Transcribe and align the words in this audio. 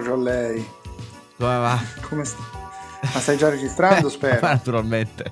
Giorgio 0.00 0.14
a 0.14 0.16
lei. 0.16 0.66
Come 1.36 1.58
va? 1.58 1.80
Come 2.08 2.24
sta? 2.24 2.38
Ma 3.02 3.20
stai 3.20 3.36
già 3.36 3.50
registrando, 3.50 4.08
spero? 4.10 4.40
Naturalmente. 4.40 5.30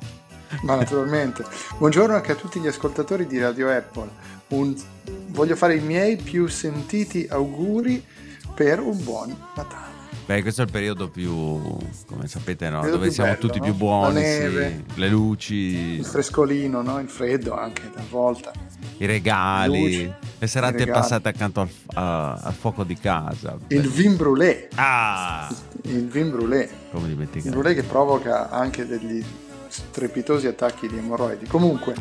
Ma 0.62 0.74
naturalmente. 0.74 1.44
Buongiorno 1.78 2.14
anche 2.14 2.32
a 2.32 2.34
tutti 2.34 2.60
gli 2.60 2.66
ascoltatori 2.66 3.26
di 3.26 3.38
Radio 3.38 3.70
Apple. 3.70 4.08
Un... 4.48 4.74
Voglio 5.28 5.56
fare 5.56 5.76
i 5.76 5.80
miei 5.80 6.16
più 6.16 6.46
sentiti 6.48 7.26
auguri 7.30 8.04
per 8.54 8.80
un 8.80 9.02
buon 9.02 9.34
Natale. 9.54 9.97
Beh, 10.28 10.42
questo 10.42 10.60
è 10.60 10.64
il 10.66 10.70
periodo 10.70 11.08
più, 11.08 11.32
come 12.06 12.26
sapete, 12.26 12.68
no? 12.68 12.86
Dove 12.86 13.10
siamo 13.10 13.30
bello, 13.30 13.40
tutti 13.40 13.58
no? 13.60 13.64
più 13.64 13.72
buoni, 13.74 14.22
sì. 14.22 14.84
le 14.96 15.08
luci, 15.08 15.54
Il 15.54 16.04
frescolino, 16.04 16.82
no? 16.82 17.00
Il 17.00 17.08
freddo 17.08 17.54
anche 17.54 17.90
talvolta. 17.90 18.52
i 18.98 19.06
regali, 19.06 19.80
luci, 19.80 20.12
le 20.38 20.46
serate 20.46 20.76
regali. 20.84 21.00
passate 21.00 21.28
accanto 21.30 21.62
al, 21.62 21.68
a- 21.94 22.32
al 22.34 22.52
fuoco 22.52 22.84
di 22.84 22.96
casa. 22.98 23.56
Il 23.68 23.88
vin 23.88 24.16
brûlé. 24.16 24.68
Ah, 24.74 25.48
Il 25.84 26.06
vin 26.08 26.28
brûlé. 26.28 26.68
come 26.92 27.06
Il 27.06 27.12
dimenticare. 27.14 27.56
brûlé 27.56 27.74
che 27.74 27.82
provoca 27.84 28.50
anche 28.50 28.86
degli 28.86 29.24
strepitosi 29.68 30.46
attacchi 30.46 30.88
di 30.88 30.98
emorroidi. 30.98 31.46
Comunque, 31.46 31.94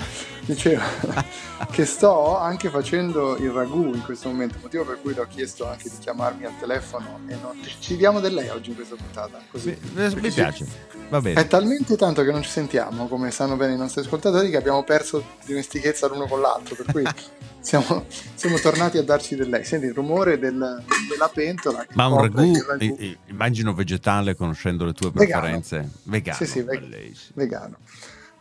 dicevo 0.48 0.82
che 1.72 1.86
sto 1.86 2.38
anche 2.38 2.70
facendo 2.70 3.36
il 3.38 3.52
ragù 3.52 3.94
in 3.94 4.02
questo 4.04 4.30
momento, 4.30 4.58
motivo 4.62 4.86
per 4.86 5.00
cui 5.02 5.14
le 5.14 5.22
ho 5.22 5.28
chiesto 5.28 5.68
anche 5.68 5.90
di 5.90 5.98
chiamarmi 6.00 6.46
al 6.46 6.58
telefono 6.60 7.20
e 7.28 7.36
non... 7.42 7.60
ci 7.80 7.96
diamo 7.98 8.20
del 8.20 8.34
lei 8.34 8.50
oggi 8.50 8.70
in 8.70 8.76
questa 8.76 8.96
puntata. 8.96 9.40
Così. 9.52 9.78
Mi, 9.94 10.14
mi 10.16 10.32
piace, 10.32 10.66
va 11.10 11.18
È 11.18 11.22
bene. 11.22 11.48
talmente 11.48 11.96
tanto 11.96 12.24
che 12.24 12.32
non 12.32 12.42
ci 12.42 12.50
sentiamo, 12.50 13.08
come 13.08 13.30
sanno 13.32 13.56
bene 13.56 13.74
i 13.74 13.78
nostri 13.78 14.02
ascoltatori, 14.02 14.50
che 14.50 14.58
abbiamo 14.58 14.84
perso 14.84 15.24
dimestichezza 15.46 16.08
l'uno 16.08 16.26
con 16.26 16.42
l'altro, 16.42 16.76
per 16.76 16.86
cui 16.92 17.04
siamo, 17.60 18.06
siamo 18.36 18.58
tornati 18.60 18.98
a 18.98 19.04
darci 19.04 19.36
del 19.36 19.50
lei. 19.50 19.66
Senti 19.66 19.88
il 19.88 19.94
rumore 19.94 20.40
del- 20.40 20.84
della 21.10 21.30
pentola. 21.34 21.86
Ma 21.94 22.08
un 22.08 22.22
ragù, 22.22 22.54
ragù 22.66 22.98
immagino 23.28 23.74
vegetale 23.74 24.36
conoscendo 24.36 24.86
le 24.86 24.94
tue 24.94 25.12
Vegano. 25.14 25.42
preferenze. 25.42 25.90
Vegano. 26.04 26.38
Sì, 26.38 26.46
sì, 26.46 26.62
veg- 26.62 27.14
vegano. 27.34 27.78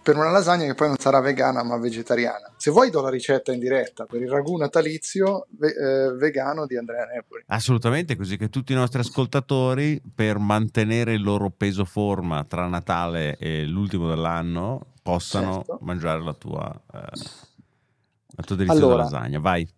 Per 0.07 0.17
una 0.17 0.31
lasagna 0.31 0.67
che 0.67 0.75
poi 0.75 0.87
non 0.87 0.99
sarà 0.99 1.19
vegana 1.19 1.65
ma 1.65 1.77
vegetariana. 1.78 2.53
Se 2.56 2.71
vuoi 2.71 2.91
do 2.91 3.00
la 3.00 3.09
ricetta 3.11 3.53
in 3.53 3.59
diretta 3.59 4.05
per 4.05 4.22
il 4.22 4.31
ragù 4.31 4.56
natalizio 4.56 5.49
ve- 5.59 5.75
eh, 6.06 6.12
vegano 6.12 6.65
di 6.65 6.77
Andrea 6.77 7.06
Nepoli. 7.06 7.43
Assolutamente, 7.49 8.15
così 8.15 8.37
che 8.37 8.49
tutti 8.49 8.71
i 8.71 8.77
nostri 8.77 9.00
ascoltatori, 9.00 10.00
per 10.15 10.39
mantenere 10.39 11.15
il 11.15 11.22
loro 11.22 11.50
peso 11.50 11.84
forma 11.84 12.44
tra 12.44 12.69
Natale 12.69 13.37
e 13.39 13.65
l'ultimo 13.65 14.06
dell'anno, 14.09 14.93
possano 15.03 15.55
Certo. 15.55 15.78
mangiare 15.81 16.23
la 16.23 16.34
tua, 16.34 16.73
eh, 16.94 16.99
la 16.99 18.43
tua 18.44 18.55
deliziosa 18.55 18.84
Allora. 18.87 19.03
lasagna. 19.03 19.41
Vai. 19.41 19.69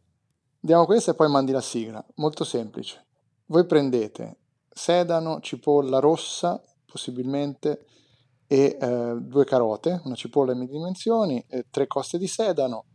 Diamo 0.61 0.85
questa 0.85 1.13
e 1.13 1.15
poi 1.15 1.31
mandi 1.31 1.53
la 1.53 1.63
sigla. 1.63 2.05
Molto 2.17 2.45
semplice. 2.45 3.03
Voi 3.47 3.65
prendete 3.65 4.37
sedano, 4.69 5.41
cipolla 5.41 6.01
rossa, 6.01 6.63
possibilmente, 6.85 7.87
e 8.51 8.79
eh, 8.81 9.17
due 9.21 9.45
carote, 9.45 10.01
una 10.05 10.15
cipolla 10.15 10.55
di 10.55 10.59
medie 10.59 10.79
dimensioni, 10.79 11.45
tre 11.71 11.87
coste 11.87 12.19
di 12.19 12.27
sedano 12.27 12.87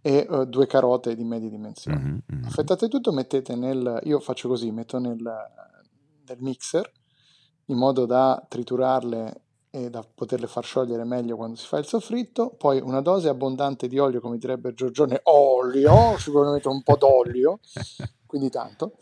e 0.00 0.26
eh, 0.30 0.46
due 0.46 0.66
carote 0.66 1.14
di 1.16 1.24
medie 1.24 1.50
dimensioni. 1.50 1.98
Mhm, 1.98 2.22
mhm. 2.26 2.44
Affettate 2.44 2.88
tutto, 2.88 3.10
mettete 3.10 3.56
nel... 3.56 4.00
Io 4.04 4.20
faccio 4.20 4.48
così, 4.48 4.70
metto 4.70 4.98
nel, 4.98 5.16
nel 5.16 6.36
mixer 6.40 6.90
in 7.66 7.76
modo 7.76 8.04
da 8.04 8.44
triturarle 8.46 9.40
e 9.70 9.90
da 9.90 10.06
poterle 10.06 10.46
far 10.46 10.62
sciogliere 10.62 11.04
meglio 11.04 11.36
quando 11.36 11.56
si 11.56 11.66
fa 11.66 11.78
il 11.78 11.86
soffritto. 11.86 12.50
Poi 12.50 12.80
una 12.80 13.00
dose 13.00 13.28
abbondante 13.28 13.88
di 13.88 13.98
olio, 13.98 14.20
come 14.20 14.38
direbbe 14.38 14.74
Giorgione, 14.74 15.20
olio, 15.24 16.16
sicuramente 16.18 16.68
un 16.68 16.82
po' 16.82 16.96
d'olio, 16.96 17.58
quindi 18.26 18.50
tanto. 18.50 18.98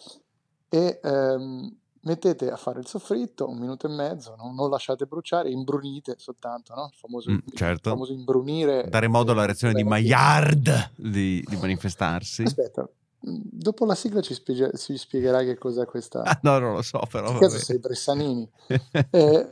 E 0.69 1.01
ehm, 1.03 1.79
mettete 2.05 2.51
a 2.51 2.57
fare 2.57 2.81
il 2.81 2.87
soffritto 2.87 3.49
un 3.49 3.59
minuto 3.59 3.87
e 3.87 3.91
mezzo, 3.91 4.35
non, 4.37 4.55
non 4.55 4.71
lasciate 4.71 5.07
bruciare, 5.07 5.51
imbrunite 5.51 6.15
soltanto, 6.19 6.75
no? 6.75 6.89
Il 6.93 6.99
famoso, 6.99 7.31
Mm, 7.31 7.39
il 7.45 7.53
certo. 7.55 7.91
famoso 7.91 8.13
imbrunire. 8.13 8.87
Dare 8.89 9.09
modo 9.09 9.33
alla 9.33 9.45
reazione 9.45 9.75
di 9.75 9.85
Maillard 9.85 10.93
di, 10.97 11.45
di 11.47 11.57
manifestarsi. 11.57 12.43
Aspetta, 12.43 12.83
mm, 12.83 13.41
dopo 13.45 13.85
la 13.85 13.95
sigla 13.95 14.21
ci, 14.21 14.35
spiega- 14.35 14.73
ci 14.73 14.97
spiegherai 14.97 15.47
che 15.47 15.59
cos'è 15.59 15.85
questa. 15.87 16.23
Ah, 16.23 16.39
no, 16.43 16.59
non 16.59 16.75
lo 16.75 16.83
so, 16.83 17.01
però. 17.11 17.31
In 17.31 17.39
caso 17.39 17.59
sei 17.59 17.79
Bressanini. 17.79 18.49
Eh, 19.11 19.51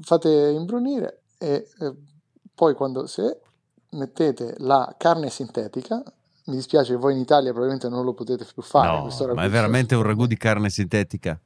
fate 0.00 0.28
imbrunire 0.28 1.22
e 1.38 1.68
eh, 1.80 1.94
poi 2.54 2.74
quando 2.74 3.06
se 3.06 3.40
mettete 3.90 4.54
la 4.58 4.94
carne 4.98 5.30
sintetica, 5.30 6.02
mi 6.48 6.56
dispiace 6.56 6.92
che 6.92 6.98
voi 6.98 7.12
in 7.14 7.20
Italia 7.20 7.50
probabilmente 7.50 7.88
non 7.88 8.04
lo 8.04 8.14
potete 8.14 8.46
più 8.52 8.62
fare. 8.62 8.98
No, 9.26 9.34
ma 9.34 9.44
è 9.44 9.48
veramente 9.48 9.94
un 9.94 10.02
ragù 10.02 10.26
di 10.26 10.36
carne 10.36 10.70
sintetica. 10.70 11.38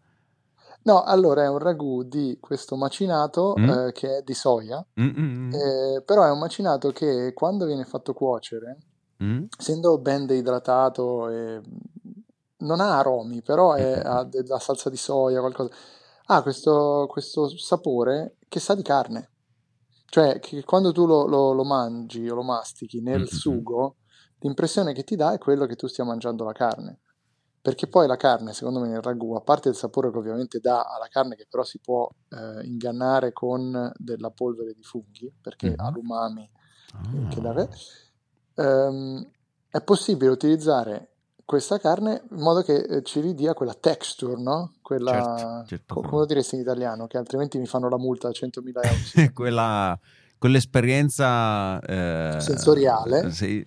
No, 0.85 1.03
allora 1.03 1.45
è 1.45 1.49
un 1.49 1.59
ragù 1.59 2.03
di 2.03 2.39
questo 2.41 2.75
macinato 2.77 3.55
Mm. 3.59 3.69
eh, 3.69 3.93
che 3.93 4.19
è 4.19 4.23
di 4.23 4.35
soia, 4.35 4.85
Mm, 5.01 5.09
mm, 5.09 5.47
mm. 5.47 5.53
eh, 5.53 6.03
però 6.05 6.25
è 6.25 6.31
un 6.31 6.39
macinato 6.41 6.91
che 6.91 7.33
quando 7.35 7.67
viene 7.67 7.85
fatto 7.85 8.13
cuocere, 8.13 8.79
Mm? 9.23 9.45
essendo 9.57 9.99
ben 9.99 10.27
deidratato, 10.27 11.29
e 11.29 11.61
non 12.59 12.81
ha 12.81 12.99
aromi, 12.99 13.43
però 13.43 13.75
è- 13.75 14.01
ha 14.05 14.25
della 14.25 14.59
salsa 14.59 14.91
di 14.91 14.97
soia, 14.97 15.39
qualcosa. 15.41 15.71
Ha 16.27 16.43
questo, 16.43 17.07
questo 17.09 17.49
sapore 17.57 18.37
che 18.49 18.59
sa 18.59 18.75
di 18.75 18.83
carne. 18.83 19.31
Cioè, 20.07 20.41
che 20.41 20.63
quando 20.65 20.91
tu 20.93 21.07
lo, 21.07 21.27
lo- 21.27 21.53
lo 21.53 21.65
mangi 21.65 22.29
o 22.29 22.35
lo 22.35 22.43
mastichi 22.43 23.01
nel 23.01 23.19
Mm-mm. 23.21 23.27
sugo, 23.27 23.97
l'impressione 24.43 24.93
che 24.93 25.03
ti 25.05 25.17
dà 25.17 25.33
è 25.33 25.39
quello 25.39 25.67
che 25.67 25.75
tu 25.77 25.87
stia 25.87 26.05
mangiando 26.05 26.45
la 26.45 26.53
carne. 26.53 26.99
Perché 27.63 27.87
poi 27.87 28.09
la 28.09 28.17
carne, 28.17 28.53
secondo 28.53 28.81
me, 28.81 28.89
nel 28.89 29.03
ragù, 29.03 29.35
a 29.35 29.41
parte 29.41 29.69
il 29.69 29.77
sapore 29.77 30.11
che 30.11 30.19
ovviamente 30.19 30.59
dà 30.59 30.83
alla 30.83 31.07
carne, 31.09 31.37
che 31.37 31.47
però 31.49 31.63
si 31.63 31.79
può 31.79 32.09
eh, 32.31 32.65
ingannare 32.67 33.33
con 33.33 33.93
della 33.97 34.31
polvere 34.31 34.73
di 34.75 34.83
funghi, 34.83 35.33
perché 35.41 35.69
Mhm. 35.69 35.75
ha 35.79 35.91
l'umami 35.91 36.51
Ah. 36.95 37.29
che 37.29 37.41
dà- 37.41 37.69
ehm, 38.57 39.31
è 39.71 39.81
possibile 39.83 40.31
utilizzare 40.31 41.09
questa 41.45 41.79
carne 41.79 42.23
in 42.31 42.41
modo 42.41 42.63
che 42.63 42.75
eh, 42.77 43.03
ci 43.03 43.21
ridia 43.21 43.55
quella 43.55 43.75
texture, 43.75 44.41
no? 44.41 44.75
Quella, 44.83 45.13
Certo, 45.13 45.65
certo. 45.69 45.95
co- 45.95 46.01
come 46.03 46.21
lo 46.23 46.27
diresti 46.27 46.57
in 46.57 46.63
italiano, 46.63 47.07
che 47.07 47.17
altrimenti 47.17 47.59
mi 47.59 47.67
fanno 47.67 47.89
la 47.89 47.99
multa 47.99 48.27
da 48.29 48.35
100.000 48.35 48.81
euro. 48.83 48.99
Quella, 49.33 49.99
quell'esperienza 50.39 51.79
eh, 51.81 52.37
Sensoriale. 52.41 53.31
Sì. 53.31 53.65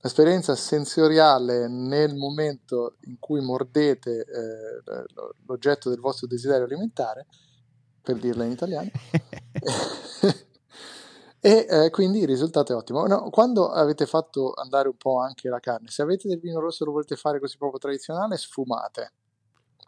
L'esperienza 0.00 0.54
sensoriale 0.54 1.68
nel 1.68 2.14
momento 2.14 2.96
in 3.02 3.18
cui 3.18 3.40
mordete 3.40 4.20
eh, 4.20 5.04
lo- 5.14 5.34
l'oggetto 5.46 5.88
del 5.88 6.00
vostro 6.00 6.26
desiderio 6.26 6.64
alimentare, 6.64 7.26
per 8.02 8.16
dirla 8.18 8.44
in 8.44 8.52
italiano, 8.52 8.88
e 11.40 11.66
eh, 11.68 11.90
quindi 11.90 12.20
il 12.20 12.26
risultato 12.26 12.72
è 12.72 12.76
ottimo. 12.76 13.06
No, 13.06 13.30
quando 13.30 13.70
avete 13.70 14.06
fatto 14.06 14.52
andare 14.54 14.88
un 14.88 14.96
po' 14.96 15.18
anche 15.18 15.48
la 15.48 15.60
carne, 15.60 15.88
se 15.88 16.02
avete 16.02 16.28
del 16.28 16.40
vino 16.40 16.60
rosso 16.60 16.82
e 16.82 16.86
lo 16.86 16.92
volete 16.92 17.16
fare 17.16 17.40
così 17.40 17.56
proprio 17.56 17.80
tradizionale, 17.80 18.36
sfumate 18.36 19.12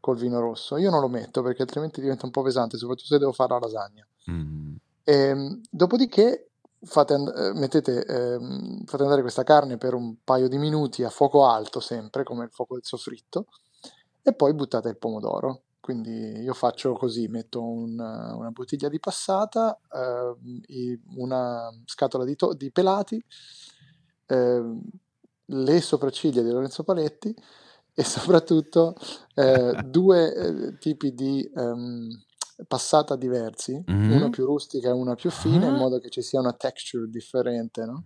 col 0.00 0.16
vino 0.16 0.40
rosso. 0.40 0.76
Io 0.76 0.90
non 0.90 1.00
lo 1.00 1.08
metto 1.08 1.42
perché 1.42 1.62
altrimenti 1.62 2.00
diventa 2.00 2.26
un 2.26 2.32
po' 2.32 2.42
pesante, 2.42 2.76
soprattutto 2.76 3.08
se 3.08 3.18
devo 3.18 3.32
fare 3.32 3.52
la 3.52 3.58
lasagna. 3.58 4.06
Mm. 4.30 4.76
Ehm, 5.04 5.60
dopodiché 5.70 6.47
fate, 6.82 7.14
and- 7.14 7.28
eh, 7.36 7.52
mettete, 7.58 8.04
ehm, 8.04 8.84
fate 8.84 9.02
andare 9.02 9.22
questa 9.22 9.42
carne 9.44 9.76
per 9.78 9.94
un 9.94 10.16
paio 10.24 10.48
di 10.48 10.58
minuti 10.58 11.04
a 11.04 11.10
fuoco 11.10 11.46
alto, 11.46 11.80
sempre 11.80 12.22
come 12.24 12.44
il 12.44 12.50
fuoco 12.50 12.74
del 12.74 12.84
soffritto, 12.84 13.46
e 14.22 14.32
poi 14.34 14.54
buttate 14.54 14.88
il 14.88 14.98
pomodoro. 14.98 15.62
Quindi 15.80 16.10
io 16.40 16.52
faccio 16.54 16.92
così, 16.94 17.28
metto 17.28 17.62
un- 17.62 17.98
una 17.98 18.50
bottiglia 18.50 18.88
di 18.88 19.00
passata, 19.00 19.78
i- 20.68 21.00
una 21.16 21.70
scatola 21.86 22.24
di, 22.24 22.36
to- 22.36 22.54
di 22.54 22.70
pelati, 22.70 23.22
ehm, 24.26 24.80
le 25.50 25.80
sopracciglia 25.80 26.42
di 26.42 26.50
Lorenzo 26.50 26.82
Paletti 26.84 27.34
e 27.94 28.04
soprattutto 28.04 28.94
eh, 29.34 29.74
due 29.78 30.34
eh, 30.34 30.78
tipi 30.78 31.14
di 31.14 31.48
ehm, 31.54 32.08
passata 32.66 33.14
diversi, 33.16 33.80
Mhm. 33.86 34.12
una 34.12 34.28
più 34.30 34.44
rustica 34.44 34.88
e 34.88 34.92
una 34.92 35.14
più 35.14 35.30
fine, 35.30 35.66
in 35.66 35.74
Ah. 35.74 35.76
modo 35.76 35.98
che 35.98 36.08
ci 36.10 36.22
sia 36.22 36.40
una 36.40 36.52
texture 36.52 37.08
differente, 37.08 37.84
no? 37.84 38.04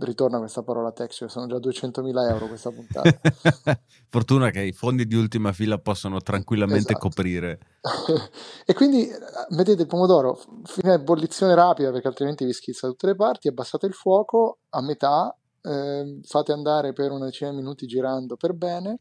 Ritorna 0.00 0.38
questa 0.38 0.62
parola 0.62 0.92
texture, 0.92 1.30
sono 1.30 1.46
già 1.46 1.58
200.000 1.58 2.28
euro 2.28 2.46
questa 2.48 2.70
puntata. 2.70 3.20
Fortuna 4.10 4.50
che 4.50 4.60
i 4.60 4.72
fondi 4.72 5.06
di 5.06 5.14
ultima 5.14 5.52
fila 5.52 5.78
possono 5.78 6.20
tranquillamente 6.20 6.90
Esatto. 6.92 7.08
coprire. 7.08 7.58
e 8.66 8.74
quindi 8.74 9.08
eh, 9.08 9.16
mettete 9.50 9.82
il 9.82 9.88
pomodoro 9.88 10.34
f- 10.34 10.46
fino 10.64 10.90
a 10.90 10.94
ebollizione 10.94 11.54
rapida 11.54 11.90
perché 11.90 12.08
altrimenti 12.08 12.44
vi 12.44 12.52
schizza 12.52 12.86
da 12.86 12.92
tutte 12.92 13.06
le 13.06 13.14
parti, 13.14 13.48
abbassate 13.48 13.86
il 13.86 13.94
fuoco 13.94 14.58
a 14.70 14.82
metà, 14.82 15.34
ehm, 15.62 16.20
fate 16.22 16.52
andare 16.52 16.92
per 16.92 17.10
una 17.12 17.24
decina 17.26 17.50
di 17.50 17.56
minuti 17.56 17.86
girando 17.86 18.36
per 18.36 18.52
bene. 18.54 18.98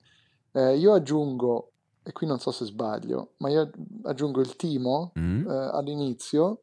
Eh, 0.53 0.77
io 0.77 0.93
aggiungo, 0.93 1.71
e 2.07 2.13
qui 2.13 2.25
non 2.25 2.39
so 2.39 2.51
se 2.51 2.63
sbaglio, 2.63 3.33
ma 3.39 3.49
io 3.49 3.69
aggiungo 4.03 4.39
il 4.39 4.55
timo 4.55 5.11
Mm? 5.19 5.49
eh, 5.49 5.69
all'inizio. 5.73 6.61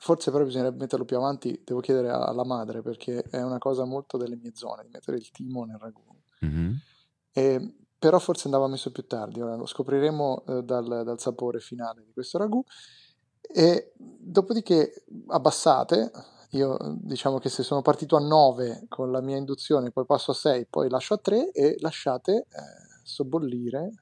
Forse 0.00 0.32
però 0.32 0.44
bisognerebbe 0.44 0.78
metterlo 0.78 1.04
più 1.04 1.16
avanti, 1.16 1.60
devo 1.64 1.78
chiedere 1.78 2.08
alla 2.10 2.44
madre 2.44 2.82
perché 2.82 3.22
è 3.22 3.40
una 3.40 3.58
cosa 3.58 3.84
molto 3.84 4.16
delle 4.16 4.36
mie 4.36 4.52
zone 4.54 4.82
di 4.82 4.90
mettere 4.92 5.16
il 5.16 5.30
timo 5.30 5.64
nel 5.64 5.78
ragù. 5.78 6.02
Mhm. 6.40 6.76
E, 7.32 7.74
però 7.98 8.18
forse 8.18 8.46
andava 8.46 8.66
messo 8.66 8.90
più 8.90 9.06
tardi, 9.06 9.40
ora 9.40 9.54
lo 9.54 9.66
scopriremo 9.66 10.44
eh, 10.46 10.62
dal, 10.62 11.02
dal 11.04 11.20
sapore 11.20 11.60
finale 11.60 12.02
di 12.04 12.12
questo 12.12 12.38
ragù. 12.38 12.62
E 13.40 13.92
dopodiché 13.96 15.04
abbassate, 15.28 16.10
io 16.50 16.76
diciamo 17.00 17.38
che 17.38 17.48
se 17.48 17.62
sono 17.62 17.82
partito 17.82 18.16
a 18.16 18.20
9 18.20 18.86
con 18.88 19.12
la 19.12 19.20
mia 19.20 19.36
induzione, 19.36 19.90
poi 19.92 20.04
passo 20.04 20.32
a 20.32 20.34
6, 20.34 20.66
poi 20.66 20.88
lascio 20.88 21.14
a 21.14 21.18
3 21.18 21.52
e 21.52 21.76
lasciate 21.80 22.32
eh, 22.32 22.46
sobbollire 23.04 23.92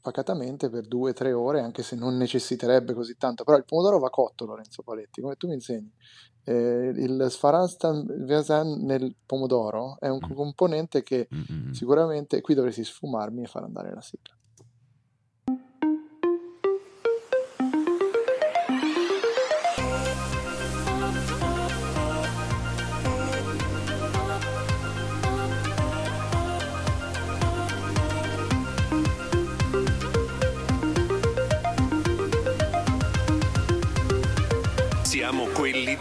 pacatamente 0.00 0.68
per 0.68 0.86
2-3 0.86 1.32
ore, 1.32 1.60
anche 1.60 1.82
se 1.82 1.96
non 1.96 2.16
necessiterebbe 2.16 2.94
così 2.94 3.16
tanto. 3.16 3.44
Però 3.44 3.56
il 3.56 3.64
pomodoro 3.64 3.98
va 3.98 4.10
cotto, 4.10 4.44
Lorenzo 4.44 4.82
Paletti, 4.82 5.20
come 5.20 5.36
tu 5.36 5.48
mi 5.48 5.54
insegni. 5.54 5.92
Eh, 6.44 6.92
il 6.96 7.26
sfarastan 7.28 8.06
nel 8.80 9.14
pomodoro 9.26 9.96
è 10.00 10.08
un 10.08 10.18
mm. 10.24 10.34
componente 10.34 11.02
che 11.02 11.28
mm-hmm. 11.32 11.72
sicuramente 11.72 12.40
qui 12.40 12.54
dovresti 12.54 12.84
sfumarmi 12.84 13.42
e 13.42 13.46
far 13.46 13.64
andare 13.64 13.92
la 13.92 14.00
sigla. 14.00 14.34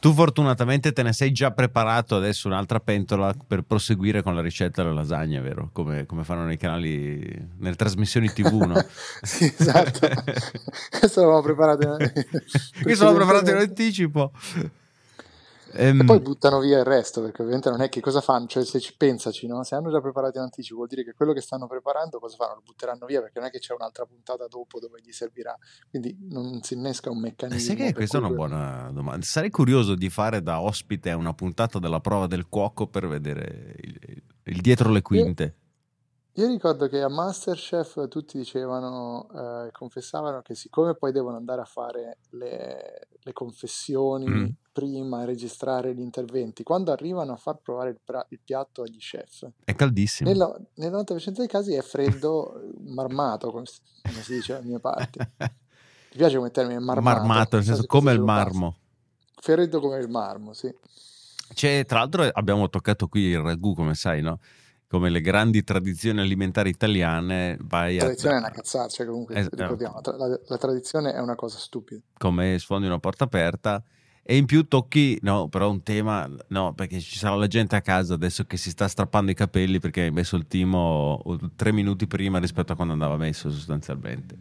Tu 0.00 0.12
fortunatamente 0.12 0.92
te 0.92 1.02
ne 1.02 1.12
sei 1.12 1.32
già 1.32 1.50
preparato 1.50 2.16
adesso 2.16 2.46
un'altra 2.46 2.78
pentola 2.78 3.34
per 3.46 3.62
proseguire 3.62 4.22
con 4.22 4.34
la 4.34 4.40
ricetta 4.40 4.82
della 4.82 4.94
lasagna, 4.94 5.40
vero? 5.40 5.70
Come, 5.72 6.06
come 6.06 6.22
fanno 6.22 6.44
nei 6.44 6.56
canali, 6.56 7.48
nelle 7.58 7.74
trasmissioni 7.74 8.28
TV, 8.32 8.62
no? 8.62 8.76
sì, 9.22 9.52
esatto. 9.58 10.08
Questo 11.00 11.20
l'avevamo 11.20 11.42
preparato. 11.42 11.96
Questo 12.80 13.04
l'ho 13.04 13.14
preparato 13.14 13.50
in 13.50 13.56
anticipo. 13.56 14.32
Ehm... 15.72 16.00
E 16.00 16.04
poi 16.04 16.20
buttano 16.20 16.60
via 16.60 16.78
il 16.78 16.84
resto, 16.84 17.20
perché 17.20 17.42
ovviamente 17.42 17.70
non 17.70 17.80
è 17.80 17.88
che 17.88 18.00
cosa 18.00 18.20
fanno, 18.20 18.46
cioè 18.46 18.64
se 18.64 18.80
ci 18.80 18.94
pensaci, 18.96 19.46
no? 19.46 19.62
se 19.62 19.74
hanno 19.74 19.90
già 19.90 20.00
preparato 20.00 20.38
in 20.38 20.44
anticipo, 20.44 20.76
vuol 20.76 20.88
dire 20.88 21.04
che 21.04 21.12
quello 21.12 21.32
che 21.32 21.40
stanno 21.40 21.66
preparando 21.66 22.18
cosa 22.18 22.36
fanno? 22.36 22.54
Lo 22.54 22.62
butteranno 22.64 23.06
via, 23.06 23.20
perché 23.20 23.38
non 23.38 23.48
è 23.48 23.50
che 23.50 23.58
c'è 23.58 23.74
un'altra 23.74 24.04
puntata 24.04 24.46
dopo 24.46 24.78
dove 24.78 25.00
gli 25.02 25.12
servirà, 25.12 25.56
quindi 25.90 26.16
non 26.30 26.62
si 26.62 26.74
innesca 26.74 27.10
un 27.10 27.20
meccanismo. 27.20 27.60
Sai 27.60 27.76
che 27.76 27.92
questa 27.92 28.18
è 28.18 28.20
una 28.20 28.30
buona 28.30 28.90
domanda. 28.92 29.24
Sarei 29.24 29.50
curioso 29.50 29.94
di 29.94 30.08
fare 30.08 30.42
da 30.42 30.60
ospite 30.60 31.12
una 31.12 31.34
puntata 31.34 31.78
della 31.78 32.00
prova 32.00 32.26
del 32.26 32.48
cuoco 32.48 32.86
per 32.86 33.06
vedere 33.06 33.74
il, 33.80 34.22
il 34.44 34.60
dietro 34.60 34.90
le 34.90 35.02
quinte. 35.02 35.42
Io 35.42 35.66
io 36.38 36.46
ricordo 36.46 36.86
che 36.86 37.02
a 37.02 37.08
Masterchef 37.08 38.06
tutti 38.06 38.38
dicevano, 38.38 39.28
eh, 39.34 39.72
confessavano 39.72 40.40
che 40.40 40.54
siccome 40.54 40.94
poi 40.94 41.10
devono 41.10 41.36
andare 41.36 41.62
a 41.62 41.64
fare 41.64 42.18
le, 42.30 43.08
le 43.18 43.32
confessioni 43.32 44.28
mm. 44.28 44.46
Prima 44.78 45.24
registrare 45.24 45.92
gli 45.92 46.00
interventi, 46.00 46.62
quando 46.62 46.92
arrivano 46.92 47.32
a 47.32 47.36
far 47.36 47.58
provare 47.60 47.90
il, 47.90 47.98
pra- 48.02 48.24
il 48.28 48.38
piatto 48.44 48.82
agli 48.82 48.98
chef, 48.98 49.48
è 49.64 49.74
caldissimo. 49.74 50.30
Nella, 50.30 50.56
nel 50.74 50.92
90% 50.92 51.30
dei 51.30 51.48
casi 51.48 51.74
è 51.74 51.82
freddo, 51.82 52.60
marmato, 52.86 53.50
come 53.50 53.66
si, 53.66 53.80
come 54.04 54.22
si 54.22 54.34
dice 54.34 54.52
dalle 54.52 54.66
mie 54.66 54.78
parti. 54.78 55.18
Mi 55.38 56.16
piace 56.16 56.36
come 56.36 56.52
termine 56.52 56.78
marmato. 56.78 57.18
Marmato, 57.18 57.56
nel 57.56 57.64
senso 57.64 57.86
come 57.86 58.12
il 58.12 58.20
marmo. 58.20 58.76
Freddo 59.40 59.80
come 59.80 59.98
il 59.98 60.08
marmo, 60.08 60.52
sì. 60.52 60.72
C'è, 61.52 61.84
tra 61.84 61.98
l'altro 61.98 62.22
abbiamo 62.22 62.68
toccato 62.68 63.08
qui 63.08 63.22
il 63.22 63.40
ragù, 63.40 63.74
come 63.74 63.94
sai, 63.94 64.20
no? 64.22 64.38
come 64.86 65.10
le 65.10 65.20
grandi 65.20 65.64
tradizioni 65.64 66.20
alimentari 66.20 66.70
italiane 66.70 67.58
vai 67.60 67.96
la 67.96 68.04
tradizione 68.04 68.36
a... 68.36 68.38
è 68.38 68.40
una 68.40 68.50
cazzata 68.50 68.88
cioè 68.88 69.04
comunque 69.04 69.34
es- 69.34 69.50
ricordiamo 69.50 70.00
la, 70.02 70.40
la, 70.46 70.56
tradizione 70.56 71.12
è 71.12 71.20
una 71.20 71.34
cosa 71.34 71.58
stupida 71.58 72.00
come 72.16 72.58
sfondi 72.58 72.86
una 72.86 72.98
porta 72.98 73.24
aperta 73.24 73.82
e 74.30 74.36
in 74.36 74.44
più 74.44 74.68
tocchi 74.68 75.18
no 75.22 75.48
però 75.48 75.70
un 75.70 75.82
tema 75.82 76.28
no 76.48 76.74
perché 76.74 77.00
ci 77.00 77.16
sarà 77.16 77.34
la 77.34 77.46
gente 77.46 77.76
a 77.76 77.80
casa 77.80 78.12
adesso 78.12 78.44
che 78.44 78.58
si 78.58 78.68
sta 78.68 78.86
strappando 78.86 79.30
i 79.30 79.34
capelli 79.34 79.78
perché 79.80 80.02
hai 80.02 80.10
messo 80.10 80.36
il 80.36 80.46
timo 80.46 81.22
tre 81.56 81.72
minuti 81.72 82.06
prima 82.06 82.38
rispetto 82.38 82.74
a 82.74 82.76
quando 82.76 82.92
andava 82.92 83.16
messo 83.16 83.50
sostanzialmente 83.50 84.36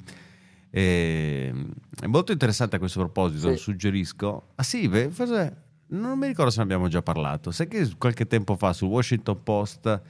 e, 0.70 1.54
è 2.02 2.06
molto 2.06 2.34
interessante 2.34 2.76
a 2.76 2.80
questo 2.80 3.00
proposito 3.00 3.50
sì. 3.52 3.56
suggerisco 3.56 4.48
ah 4.56 4.64
sì 4.64 4.90
forse 4.90 5.64
non 5.88 6.20
mi 6.20 6.28
ricordo 6.28 6.52
se 6.52 6.58
ne 6.58 6.64
abbiamo 6.64 6.90
già 6.90 7.02
parlato 7.02 7.52
sai 7.52 7.70
che 7.70 7.90
qualche 7.98 8.28
tempo 8.28 8.58
fa 8.58 8.74
sul 8.74 8.90
Washington 8.90 9.42
Post 9.42 10.02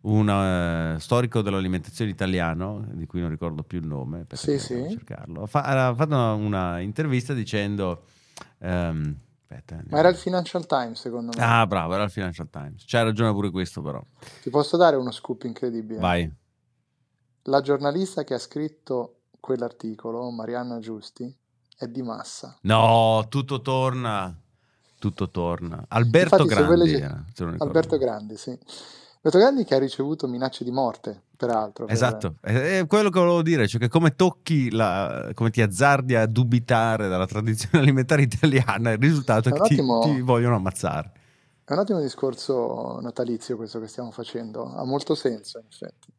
un 0.00 0.26
uh, 0.26 0.98
storico 1.00 1.42
dell'alimentazione 1.42 2.12
italiano, 2.12 2.86
di 2.92 3.04
cui 3.04 3.20
non 3.20 3.30
ricordo 3.30 3.64
più 3.64 3.80
il 3.80 3.86
nome, 3.86 4.26
sì, 4.30 4.56
sì. 4.56 4.86
cercarlo, 4.90 5.44
fa, 5.46 5.62
ha 5.88 5.94
fatto 5.94 6.14
una, 6.14 6.32
una, 6.34 6.78
intervista 6.78 7.34
dicendo... 7.34 8.04
Um, 8.58 9.16
aspetta, 9.40 9.80
Ma 9.88 9.98
era 9.98 10.08
il 10.08 10.16
Financial 10.16 10.66
Times, 10.66 11.00
secondo 11.00 11.36
me. 11.36 11.44
Ah, 11.44 11.66
bravo, 11.66 11.94
era 11.94 12.04
il 12.04 12.10
Financial 12.10 12.48
Times. 12.50 12.84
C'hai 12.86 13.04
ragione 13.04 13.32
pure 13.32 13.50
questo, 13.50 13.82
però. 13.82 14.02
Ti 14.42 14.50
posso 14.50 14.76
dare 14.76 14.96
uno 14.96 15.10
scoop 15.10 15.44
incredibile? 15.44 16.00
Vai. 16.00 16.32
La 17.42 17.60
giornalista 17.60 18.24
che 18.24 18.34
ha 18.34 18.38
scritto 18.38 19.20
quell'articolo, 19.40 20.30
Marianna 20.30 20.78
Giusti, 20.78 21.34
è 21.76 21.86
di 21.86 22.02
massa. 22.02 22.58
No, 22.62 23.26
tutto 23.28 23.62
torna. 23.62 24.36
Tutto 24.98 25.30
torna. 25.30 25.84
Alberto 25.88 26.42
Infatti, 26.42 26.60
Grandi. 26.60 26.90
Legge... 26.90 27.24
Alberto 27.58 27.98
Grandi, 27.98 28.36
sì. 28.36 28.58
Grandi 29.20 29.64
che 29.64 29.74
ha 29.74 29.78
ricevuto 29.78 30.26
minacce 30.26 30.64
di 30.64 30.70
morte, 30.70 31.24
peraltro. 31.38 31.86
Per... 31.86 31.94
Esatto, 31.94 32.34
è 32.42 32.84
quello 32.86 33.08
che 33.10 33.20
volevo 33.20 33.42
dire, 33.42 33.68
cioè 33.68 33.80
che 33.80 33.88
come 33.88 34.16
tocchi, 34.16 34.70
la, 34.70 35.30
come 35.32 35.50
ti 35.50 35.62
azzardi 35.62 36.16
a 36.16 36.26
dubitare 36.26 37.08
dalla 37.08 37.26
tradizione 37.26 37.78
alimentare 37.86 38.22
italiana, 38.22 38.90
il 38.90 38.98
risultato 38.98 39.48
è, 39.48 39.52
è 39.52 39.54
che 39.54 39.62
ottimo... 39.62 40.00
ti, 40.00 40.14
ti 40.14 40.20
vogliono 40.20 40.56
ammazzare. 40.56 41.12
È 41.64 41.72
un 41.72 41.78
ottimo 41.78 42.00
discorso 42.00 42.98
natalizio 43.00 43.56
questo 43.56 43.78
che 43.78 43.86
stiamo 43.86 44.10
facendo, 44.10 44.74
ha 44.74 44.84
molto 44.84 45.14
senso 45.14 45.58
in 45.58 45.66
effetti. 45.70 46.12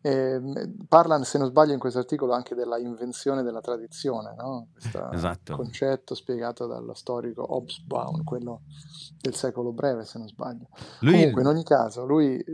E 0.00 0.40
parla, 0.86 1.22
se 1.24 1.38
non 1.38 1.48
sbaglio, 1.48 1.72
in 1.72 1.80
questo 1.80 1.98
articolo 1.98 2.32
anche 2.32 2.54
della 2.54 2.78
invenzione 2.78 3.42
della 3.42 3.60
tradizione, 3.60 4.34
no? 4.36 4.68
questo 4.72 5.10
esatto. 5.12 5.56
concetto 5.56 6.14
spiegato 6.14 6.66
dallo 6.66 6.94
storico 6.94 7.54
Hobsbawm, 7.54 8.22
quello 8.22 8.60
del 9.20 9.34
secolo 9.34 9.72
breve, 9.72 10.04
se 10.04 10.18
non 10.18 10.28
sbaglio. 10.28 10.68
Lui... 11.00 11.12
Comunque, 11.14 11.40
in 11.40 11.48
ogni 11.48 11.64
caso, 11.64 12.04
lui 12.04 12.44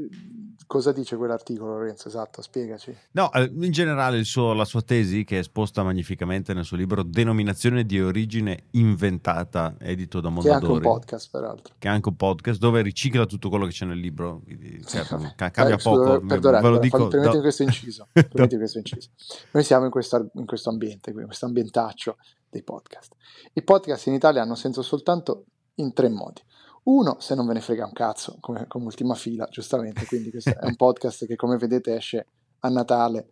cosa 0.66 0.92
dice 0.92 1.16
quell'articolo, 1.16 1.78
Lorenzo? 1.78 2.08
Esatto, 2.08 2.42
spiegaci. 2.42 2.96
No, 3.12 3.32
eh, 3.32 3.50
in 3.52 3.70
generale 3.70 4.22
suo, 4.24 4.52
la 4.52 4.64
sua 4.64 4.82
tesi, 4.82 5.24
che 5.24 5.36
è 5.36 5.38
esposta 5.40 5.82
magnificamente 5.82 6.52
nel 6.54 6.64
suo 6.64 6.76
libro 6.76 7.02
Denominazione 7.02 7.84
di 7.84 8.00
origine 8.00 8.64
inventata, 8.72 9.74
edito 9.78 10.20
da 10.20 10.28
Mondadori. 10.28 10.60
Che 10.60 10.66
è 10.66 10.74
anche 10.74 10.86
un 10.86 10.92
podcast, 10.92 11.30
peraltro. 11.30 11.74
Che 11.78 11.88
è 11.88 11.90
anche 11.90 12.08
un 12.08 12.16
podcast 12.16 12.58
dove 12.58 12.82
ricicla 12.82 13.26
tutto 13.26 13.48
quello 13.48 13.66
che 13.66 13.72
c'è 13.72 13.86
nel 13.86 13.98
libro. 13.98 14.42
Cioè, 14.86 15.04
cambia 15.36 15.76
Dai, 15.76 15.82
poco. 15.82 16.20
Perdonate, 16.20 16.62
ve 16.62 16.68
lo 16.68 16.78
dico. 16.78 17.08
Da... 17.08 17.40
questo 17.40 17.62
inciso. 17.62 18.08
questo 18.12 18.78
inciso. 18.78 19.10
Noi 19.52 19.64
siamo 19.64 19.84
in, 19.84 19.90
questa, 19.90 20.24
in 20.34 20.46
questo 20.46 20.70
ambiente, 20.70 21.10
in 21.10 21.24
questo 21.24 21.46
ambientaccio 21.46 22.16
dei 22.48 22.62
podcast. 22.62 23.14
I 23.52 23.62
podcast 23.62 24.06
in 24.06 24.14
Italia 24.14 24.42
hanno 24.42 24.54
senso 24.54 24.82
soltanto 24.82 25.44
in 25.76 25.92
tre 25.92 26.08
modi. 26.08 26.40
Uno, 26.84 27.16
se 27.18 27.34
non 27.34 27.46
ve 27.46 27.54
ne 27.54 27.60
frega 27.60 27.86
un 27.86 27.92
cazzo, 27.92 28.36
come, 28.40 28.66
come 28.66 28.84
ultima 28.84 29.14
fila, 29.14 29.46
giustamente, 29.50 30.04
quindi 30.04 30.30
questo 30.30 30.50
è 30.50 30.66
un 30.66 30.76
podcast 30.76 31.26
che 31.26 31.36
come 31.36 31.56
vedete 31.56 31.96
esce 31.96 32.26
a 32.60 32.68
Natale 32.68 33.30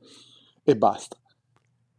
e 0.62 0.76
basta. 0.76 1.16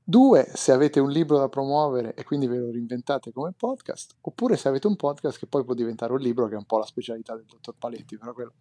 Due, 0.06 0.50
se 0.54 0.72
avete 0.72 1.00
un 1.00 1.10
libro 1.10 1.38
da 1.38 1.48
promuovere 1.48 2.14
e 2.16 2.24
quindi 2.24 2.48
ve 2.48 2.58
lo 2.58 2.72
reinventate 2.72 3.32
come 3.32 3.54
podcast, 3.56 4.16
oppure 4.22 4.58
se 4.58 4.68
avete 4.68 4.88
un 4.88 4.96
podcast 4.96 5.40
che 5.40 5.48
poi 5.48 5.64
può 5.64 5.74
diventare 5.74 6.12
un 6.12 6.20
libro, 6.20 6.48
che 6.48 6.56
è 6.56 6.58
un 6.58 6.66
po' 6.66 6.78
la 6.78 6.86
specialità 6.86 7.36
del 7.36 7.46
dottor 7.46 7.76
Paletti, 7.78 8.18
però 8.18 8.34
quello. 8.34 8.54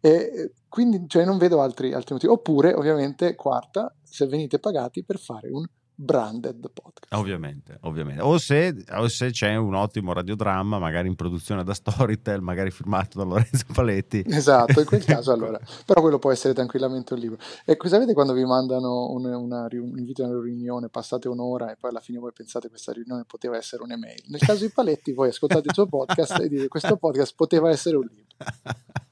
E 0.00 0.52
quindi 0.68 1.04
cioè, 1.08 1.24
non 1.24 1.38
vedo 1.38 1.60
altri, 1.60 1.92
altri 1.92 2.14
motivi. 2.14 2.32
Oppure, 2.32 2.72
ovviamente, 2.72 3.34
quarta, 3.34 3.94
se 4.02 4.26
venite 4.26 4.58
pagati 4.60 5.04
per 5.04 5.18
fare 5.18 5.50
un 5.50 5.66
branded 6.00 6.70
podcast. 6.72 7.12
Ovviamente, 7.12 7.78
ovviamente. 7.82 8.22
O 8.22 8.38
se, 8.38 8.84
o 8.92 9.08
se 9.08 9.30
c'è 9.30 9.56
un 9.56 9.74
ottimo 9.74 10.12
radiodramma, 10.12 10.78
magari 10.78 11.08
in 11.08 11.16
produzione 11.16 11.64
da 11.64 11.74
Storytel, 11.74 12.40
magari 12.40 12.70
firmato 12.70 13.18
da 13.18 13.24
Lorenzo 13.24 13.64
Paletti. 13.74 14.22
Esatto, 14.24 14.78
in 14.78 14.86
quel 14.86 15.02
caso 15.04 15.32
allora. 15.32 15.58
Però 15.84 16.00
quello 16.00 16.20
può 16.20 16.30
essere 16.30 16.54
tranquillamente 16.54 17.14
un 17.14 17.18
libro. 17.18 17.38
E 17.64 17.76
cosa 17.76 17.96
avete 17.96 18.12
quando 18.12 18.32
vi 18.32 18.44
mandano 18.44 19.10
un, 19.10 19.24
una, 19.24 19.66
un 19.72 19.98
invito 19.98 20.22
a 20.22 20.28
una 20.28 20.40
riunione, 20.40 20.88
passate 20.88 21.26
un'ora 21.26 21.72
e 21.72 21.76
poi 21.76 21.90
alla 21.90 22.00
fine 22.00 22.18
voi 22.18 22.32
pensate 22.32 22.66
che 22.66 22.70
questa 22.70 22.92
riunione 22.92 23.24
poteva 23.26 23.56
essere 23.56 23.82
un'email? 23.82 24.22
Nel 24.28 24.40
caso 24.40 24.64
di 24.64 24.70
Paletti 24.70 25.12
voi 25.12 25.30
ascoltate 25.30 25.66
il 25.66 25.74
suo 25.74 25.86
podcast 25.90 26.38
e 26.38 26.48
dite 26.48 26.68
questo 26.68 26.96
podcast 26.96 27.34
poteva 27.34 27.70
essere 27.70 27.96
un 27.96 28.08
libro. 28.08 29.06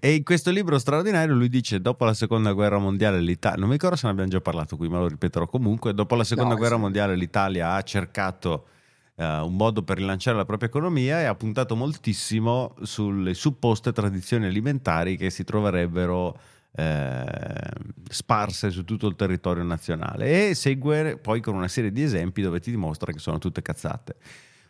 E 0.00 0.14
in 0.14 0.22
questo 0.22 0.50
libro 0.50 0.78
straordinario 0.78 1.34
lui 1.34 1.48
dice: 1.48 1.80
Dopo 1.80 2.04
la 2.04 2.14
seconda 2.14 2.52
guerra 2.52 2.78
mondiale, 2.78 3.20
l'Italia, 3.20 3.58
non 3.58 3.68
mi 3.68 3.74
ricordo 3.74 3.96
se 3.96 4.06
ne 4.06 4.12
abbiamo 4.12 4.30
già 4.30 4.40
parlato 4.40 4.76
qui, 4.76 4.88
ma 4.88 4.98
lo 4.98 5.08
ripeterò 5.08 5.46
comunque. 5.46 5.94
Dopo 5.94 6.14
la 6.14 6.24
seconda 6.24 6.54
No, 6.54 6.58
guerra 6.58 6.74
sì. 6.76 6.80
mondiale, 6.80 7.16
l'Italia 7.16 7.72
ha 7.72 7.82
cercato 7.82 8.66
eh, 9.16 9.24
un 9.38 9.56
modo 9.56 9.82
per 9.82 9.96
rilanciare 9.98 10.36
la 10.36 10.44
propria 10.44 10.68
economia 10.68 11.20
e 11.20 11.24
ha 11.24 11.34
puntato 11.34 11.74
moltissimo 11.76 12.74
sulle 12.82 13.34
supposte 13.34 13.92
tradizioni 13.92 14.46
alimentari 14.46 15.16
che 15.16 15.30
si 15.30 15.44
troverebbero 15.44 16.38
eh, 16.72 17.24
sparse 18.08 18.70
su 18.70 18.84
tutto 18.84 19.06
il 19.08 19.16
territorio 19.16 19.62
nazionale. 19.64 20.50
E 20.50 20.54
segue 20.54 21.16
poi 21.18 21.40
con 21.40 21.54
una 21.54 21.68
serie 21.68 21.90
di 21.92 22.02
esempi 22.02 22.42
dove 22.42 22.60
ti 22.60 22.70
dimostra 22.70 23.12
che 23.12 23.18
sono 23.18 23.38
tutte 23.38 23.62
cazzate. 23.62 24.16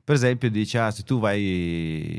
Per 0.09 0.17
esempio, 0.17 0.49
dice: 0.51 0.79
ah, 0.79 0.91
se 0.91 1.03
tu 1.03 1.19
vai 1.19 1.43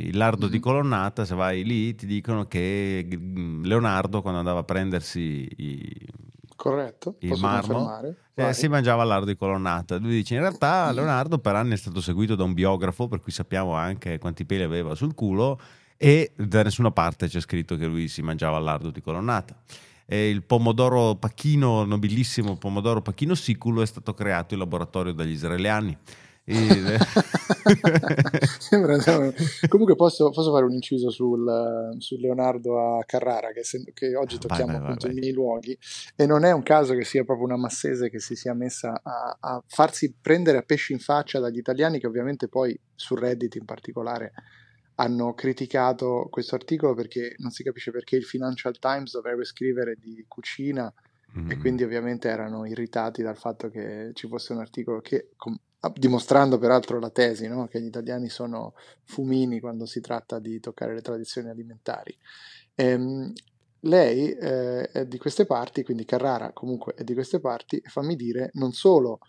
il 0.10 0.15
lardo 0.15 0.48
di 0.48 0.58
Mhm. 0.58 0.62
colonnata, 0.62 1.25
se 1.25 1.34
vai 1.34 1.63
lì, 1.63 1.96
ti 1.96 2.05
dicono 2.05 2.46
che 2.46 3.03
mm, 3.12 3.63
Leonardo, 3.63 4.22
quando 4.22 4.38
andava 4.38 4.60
a 4.60 4.63
prendersi 4.63 5.50
i- 5.58 6.08
Corretto? 6.55 7.15
il 7.22 7.36
marmo, 7.39 7.91
eh, 8.36 8.53
si 8.53 8.67
mangiava 8.67 9.03
lardo 9.03 9.25
di 9.25 9.36
colonnata. 9.36 9.98
Lui 9.98 10.12
dice: 10.12 10.36
In 10.36 10.41
realtà, 10.41 10.91
Leonardo 10.91 11.39
per 11.39 11.55
anni 11.55 11.72
è 11.72 11.77
stato 11.77 12.00
seguito 12.00 12.36
da 12.36 12.43
un 12.43 12.53
biografo, 12.53 13.08
per 13.08 13.22
cui 13.22 13.31
sappiamo 13.31 13.74
anche 13.74 14.19
quanti 14.19 14.46
peli 14.46 14.62
aveva 14.62 14.93
sul 14.93 15.15
culo, 15.15 15.60
e 15.98 16.34
da 16.38 16.62
nessuna 16.62 16.91
parte 16.91 17.27
c'è 17.27 17.39
scritto 17.39 17.75
che 17.75 17.88
lui 17.88 18.08
si 18.08 18.22
mangiava 18.22 18.60
lardo 18.60 18.91
di 18.91 19.01
colonnata. 19.01 19.55
E 20.05 20.29
il 20.29 20.43
pomodoro 20.43 21.15
pacchino, 21.15 21.86
nobilissimo 21.86 22.55
pomodoro 22.55 23.01
pacchino 23.01 23.34
siculo, 23.34 23.81
è 23.81 23.88
stato 23.88 24.13
creato 24.13 24.53
in 24.53 24.60
laboratorio 24.60 25.12
dagli 25.12 25.31
israeliani. 25.31 25.98
Sembra- 28.60 28.98
Comunque 29.68 29.96
posso, 29.96 30.29
posso 30.32 30.51
fare 30.51 30.65
un 30.65 30.72
inciso 30.74 31.10
sul, 31.10 31.96
su 31.98 32.18
Leonardo 32.18 32.98
a 32.98 33.03
Carrara, 33.06 33.51
che, 33.51 33.63
se- 33.63 33.84
che 33.94 34.15
oggi 34.15 34.38
Vai, 34.38 34.48
tocchiamo 34.48 34.72
vai, 34.72 34.79
vai, 34.82 34.86
appunto 34.88 35.08
vai. 35.08 35.15
i 35.15 35.20
miei 35.20 35.34
luoghi, 35.34 35.77
e 36.15 36.25
non 36.25 36.44
è 36.44 36.51
un 36.51 36.63
caso 36.63 36.94
che 36.96 37.03
sia 37.03 37.24
proprio 37.24 37.46
una 37.46 37.58
massese 37.58 38.10
che 38.10 38.20
si 38.20 38.36
sia 38.36 38.53
messa 38.53 39.00
a, 39.03 39.38
a 39.39 39.63
farsi 39.68 40.13
prendere 40.20 40.58
a 40.58 40.62
pesci 40.63 40.94
in 40.94 41.00
faccia 41.00 41.39
dagli 41.39 41.58
italiani, 41.58 42.00
che 42.00 42.08
ovviamente 42.08 42.48
poi 42.48 42.77
su 42.96 43.15
Reddit 43.15 43.56
in 43.56 43.65
particolare 43.65 44.32
hanno 44.96 45.34
criticato 45.34 46.27
questo 46.29 46.56
articolo 46.56 46.94
perché 46.94 47.36
non 47.38 47.51
si 47.51 47.63
capisce 47.63 47.91
perché 47.91 48.18
il 48.18 48.25
Financial 48.25 48.77
Times 48.79 49.13
dovrebbe 49.13 49.46
scrivere 49.46 49.96
di 50.00 50.25
cucina 50.27 50.91
e 51.32 51.56
Mm. 51.56 51.60
quindi 51.60 51.84
ovviamente 51.84 52.27
erano 52.27 52.65
irritati 52.65 53.22
dal 53.22 53.38
fatto 53.38 53.70
che 53.70 54.10
ci 54.13 54.27
fosse 54.27 54.51
un 54.51 54.60
articolo 54.62 55.00
che, 55.00 55.29
com- 55.38 55.56
dimostrando 55.93 56.57
peraltro 56.57 57.00
la 57.00 57.09
tesi, 57.09 57.48
no? 57.48 57.67
che 57.67 57.81
gli 57.81 57.86
italiani 57.86 58.29
sono 58.29 58.74
fumini 59.03 59.59
quando 59.59 59.86
si 59.86 60.01
tratta 60.01 60.39
di 60.39 60.59
toccare 60.59 60.93
le 60.93 61.01
tradizioni 61.01 61.50
alimentari. 61.50 62.15
Ehm, 62.75 63.31
lei 63.83 64.31
eh, 64.31 64.91
è 64.91 65.05
di 65.05 65.17
queste 65.17 65.45
parti, 65.45 65.83
quindi 65.83 66.03
Carrara 66.03 66.51
comunque 66.51 66.93
è 66.95 67.03
di 67.03 67.13
queste 67.13 67.39
parti, 67.39 67.77
e 67.77 67.88
fammi 67.88 68.15
dire, 68.15 68.50
non 68.53 68.74
solo 68.74 69.19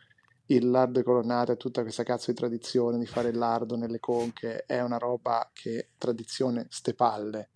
il 0.47 0.69
lardo 0.69 1.03
colonnata 1.05 1.53
e 1.53 1.57
tutta 1.57 1.83
questa 1.83 2.03
cazzo 2.03 2.33
di 2.33 2.37
tradizione 2.37 2.99
di 2.99 3.07
fare 3.07 3.29
il 3.29 3.39
lardo 3.39 3.77
nelle 3.77 4.01
conche 4.01 4.65
è 4.67 4.81
una 4.81 4.99
roba 4.99 5.49
che 5.53 5.91
tradizione 5.97 6.67
ste 6.71 6.95
palle, 6.95 7.51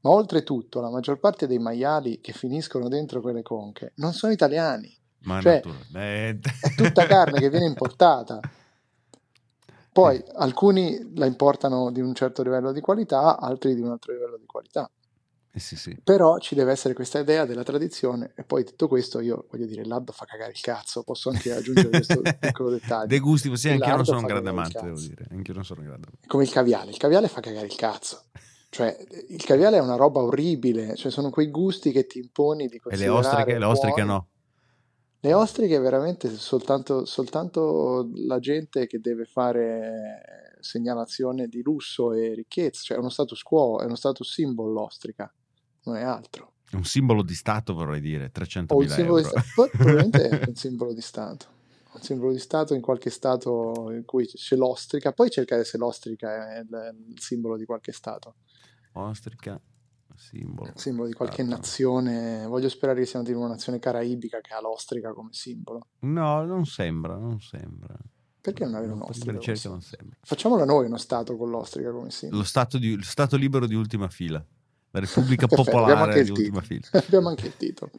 ma 0.00 0.10
oltretutto 0.10 0.80
la 0.80 0.90
maggior 0.90 1.18
parte 1.18 1.46
dei 1.46 1.58
maiali 1.58 2.20
che 2.20 2.32
finiscono 2.32 2.88
dentro 2.88 3.22
quelle 3.22 3.42
conche 3.42 3.92
non 3.96 4.12
sono 4.12 4.32
italiani, 4.32 4.94
Ma 5.26 5.40
cioè, 5.40 5.62
naturalmente. 5.64 6.52
è 6.60 6.74
tutta 6.74 7.06
carne 7.06 7.38
che 7.38 7.50
viene 7.50 7.66
importata. 7.66 8.40
Poi 9.92 10.22
alcuni 10.34 11.12
la 11.14 11.26
importano 11.26 11.90
di 11.90 12.00
un 12.00 12.14
certo 12.14 12.42
livello 12.42 12.72
di 12.72 12.80
qualità, 12.80 13.38
altri 13.38 13.74
di 13.74 13.80
un 13.80 13.90
altro 13.90 14.12
livello 14.12 14.36
di 14.36 14.46
qualità. 14.46 14.90
Eh 15.50 15.58
sì, 15.58 15.74
sì. 15.74 15.96
Però 16.04 16.36
ci 16.36 16.54
deve 16.54 16.72
essere 16.72 16.92
questa 16.92 17.18
idea 17.18 17.46
della 17.46 17.62
tradizione 17.62 18.32
e 18.36 18.44
poi 18.44 18.62
detto 18.62 18.88
questo 18.88 19.20
io 19.20 19.46
voglio 19.50 19.64
dire 19.64 19.80
il 19.80 19.88
lardo 19.88 20.12
fa 20.12 20.26
cagare 20.26 20.50
il 20.52 20.60
cazzo, 20.60 21.02
posso 21.02 21.30
anche 21.30 21.50
aggiungere 21.50 21.88
questo 21.88 22.20
piccolo 22.38 22.68
dettaglio. 22.68 23.06
De 23.06 23.18
gusti, 23.18 23.56
sì, 23.56 23.70
anche 23.70 23.88
io 23.88 23.96
non 23.96 24.04
sono 24.04 24.18
un 24.18 24.26
grande 24.26 24.50
amante, 24.50 24.80
devo 24.82 24.98
dire. 24.98 25.26
Anche 25.30 25.48
io 25.50 25.54
non 25.54 25.64
sono 25.64 25.80
un 25.80 25.86
grande 25.86 26.06
amante. 26.08 26.26
Come 26.28 26.44
il 26.44 26.50
caviale, 26.50 26.90
il 26.90 26.98
caviale 26.98 27.28
fa 27.28 27.40
cagare 27.40 27.64
il 27.64 27.74
cazzo. 27.74 28.24
Cioè, 28.68 28.94
il 29.30 29.42
caviale 29.44 29.78
è 29.78 29.80
una 29.80 29.96
roba 29.96 30.20
orribile, 30.20 30.94
cioè 30.94 31.10
sono 31.10 31.30
quei 31.30 31.48
gusti 31.48 31.90
che 31.90 32.06
ti 32.06 32.18
imponi 32.18 32.66
di 32.66 32.76
E 32.76 32.96
le 32.96 33.06
considerare 33.06 33.18
ostriche, 33.18 33.58
le 33.58 33.64
ostriche 33.64 34.04
no. 34.04 34.26
Le 35.20 35.32
ostriche 35.32 35.78
veramente 35.78 36.28
soltanto, 36.36 37.04
soltanto 37.04 38.08
la 38.14 38.38
gente 38.38 38.86
che 38.86 39.00
deve 39.00 39.24
fare 39.24 40.56
segnalazione 40.60 41.48
di 41.48 41.62
lusso 41.62 42.12
e 42.12 42.34
ricchezza, 42.34 42.82
cioè 42.82 42.96
è 42.96 43.00
uno 43.00 43.08
status 43.08 43.42
quo, 43.42 43.80
è 43.80 43.84
uno 43.84 43.94
status 43.94 44.30
symbol 44.30 44.72
l'ostrica, 44.72 45.32
non 45.84 45.96
è 45.96 46.02
altro. 46.02 46.52
Un 46.72 46.84
simbolo 46.84 47.22
di 47.22 47.34
Stato 47.34 47.74
vorrei 47.74 48.00
dire, 48.00 48.30
O 48.68 48.82
il 48.82 48.88
300.000 48.88 48.92
simbolo 48.92 49.20
di 49.20 49.26
euro. 49.26 49.28
Stato, 49.28 49.46
poi 49.54 49.68
probabilmente 49.70 50.28
è 50.28 50.44
un 50.48 50.54
simbolo 50.54 50.92
di 50.92 51.00
Stato. 51.00 51.46
Un 51.92 52.02
simbolo 52.02 52.32
di 52.32 52.38
Stato 52.38 52.74
in 52.74 52.80
qualche 52.82 53.10
Stato 53.10 53.90
in 53.92 54.04
cui 54.04 54.26
c'è 54.26 54.56
l'ostrica, 54.56 55.12
poi 55.12 55.30
cercare 55.30 55.64
se 55.64 55.78
l'ostrica 55.78 56.54
è 56.54 56.58
il, 56.58 56.94
il 57.08 57.20
simbolo 57.20 57.56
di 57.56 57.64
qualche 57.64 57.92
Stato, 57.92 58.34
Ostrica, 58.92 59.60
simbolo. 60.16 60.72
simbolo 60.74 61.06
di 61.08 61.14
qualche 61.14 61.42
Stato. 61.42 61.56
nazione. 61.56 62.46
Voglio 62.46 62.68
sperare 62.68 63.00
che 63.00 63.06
siano 63.06 63.24
di 63.24 63.32
una 63.32 63.48
nazione 63.48 63.78
caraibica 63.78 64.40
che 64.40 64.52
ha 64.54 64.60
l'ostrica 64.60 65.12
come 65.12 65.30
simbolo. 65.32 65.88
No, 66.00 66.44
non 66.44 66.64
sembra, 66.66 67.16
non 67.16 67.40
sembra. 67.40 67.94
Perché 68.40 68.64
non 68.64 68.74
avere 68.76 68.92
un'ostrica? 68.92 69.32
ricerca 69.32 69.68
non 69.68 69.80
sembra. 69.80 70.16
Facciamolo 70.22 70.64
noi 70.64 70.86
uno 70.86 70.98
Stato 70.98 71.36
con 71.36 71.50
l'ostrica 71.50 71.90
come 71.90 72.10
simbolo. 72.10 72.40
Lo 72.42 72.46
stato, 72.46 72.78
di- 72.78 72.96
lo 72.96 73.02
stato 73.02 73.36
libero 73.36 73.66
di 73.66 73.74
ultima 73.74 74.08
fila. 74.08 74.44
La 74.92 75.00
Repubblica 75.00 75.46
Popolare 75.48 76.22
di 76.22 76.30
ultima 76.30 76.60
fila. 76.62 76.86
abbiamo 76.92 77.28
anche 77.28 77.46
il 77.48 77.56
titolo. 77.56 77.90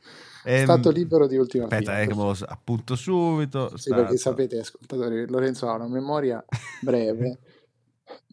Ehm, 0.46 0.64
Stato 0.64 0.90
libero 0.90 1.28
di 1.28 1.36
ultima 1.36 1.66
Aspetta, 1.66 1.92
fila. 1.92 2.02
eh, 2.02 2.08
che 2.08 2.16
me 2.16 2.22
lo 2.24 2.36
appunto 2.48 2.96
subito. 2.96 3.78
Sì, 3.78 3.90
perché 3.90 4.18
Stato- 4.18 4.36
sapete, 4.36 4.60
ascoltatori, 4.60 5.28
Lorenzo 5.28 5.68
ha 5.70 5.74
una 5.76 5.88
memoria 5.90 6.44
breve, 6.82 7.40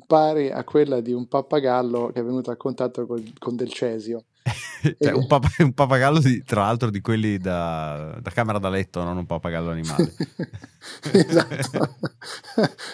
pari 0.06 0.50
a 0.50 0.64
quella 0.64 1.00
di 1.00 1.12
un 1.12 1.26
pappagallo 1.26 2.10
che 2.12 2.20
è 2.20 2.24
venuto 2.24 2.50
a 2.50 2.56
contatto 2.56 3.06
col- 3.06 3.32
con 3.38 3.56
del 3.56 3.72
cesio. 3.72 4.24
Cioè, 4.84 5.12
un, 5.12 5.26
papa- 5.26 5.48
un 5.60 5.72
pappagallo 5.72 6.18
di- 6.18 6.42
tra 6.44 6.62
l'altro 6.62 6.90
di 6.90 7.00
quelli 7.00 7.38
da, 7.38 8.18
da 8.20 8.30
camera 8.30 8.58
da 8.58 8.68
letto, 8.68 9.02
non 9.02 9.16
un 9.16 9.24
pappagallo 9.24 9.70
animale. 9.70 10.12
esatto. 11.10 11.96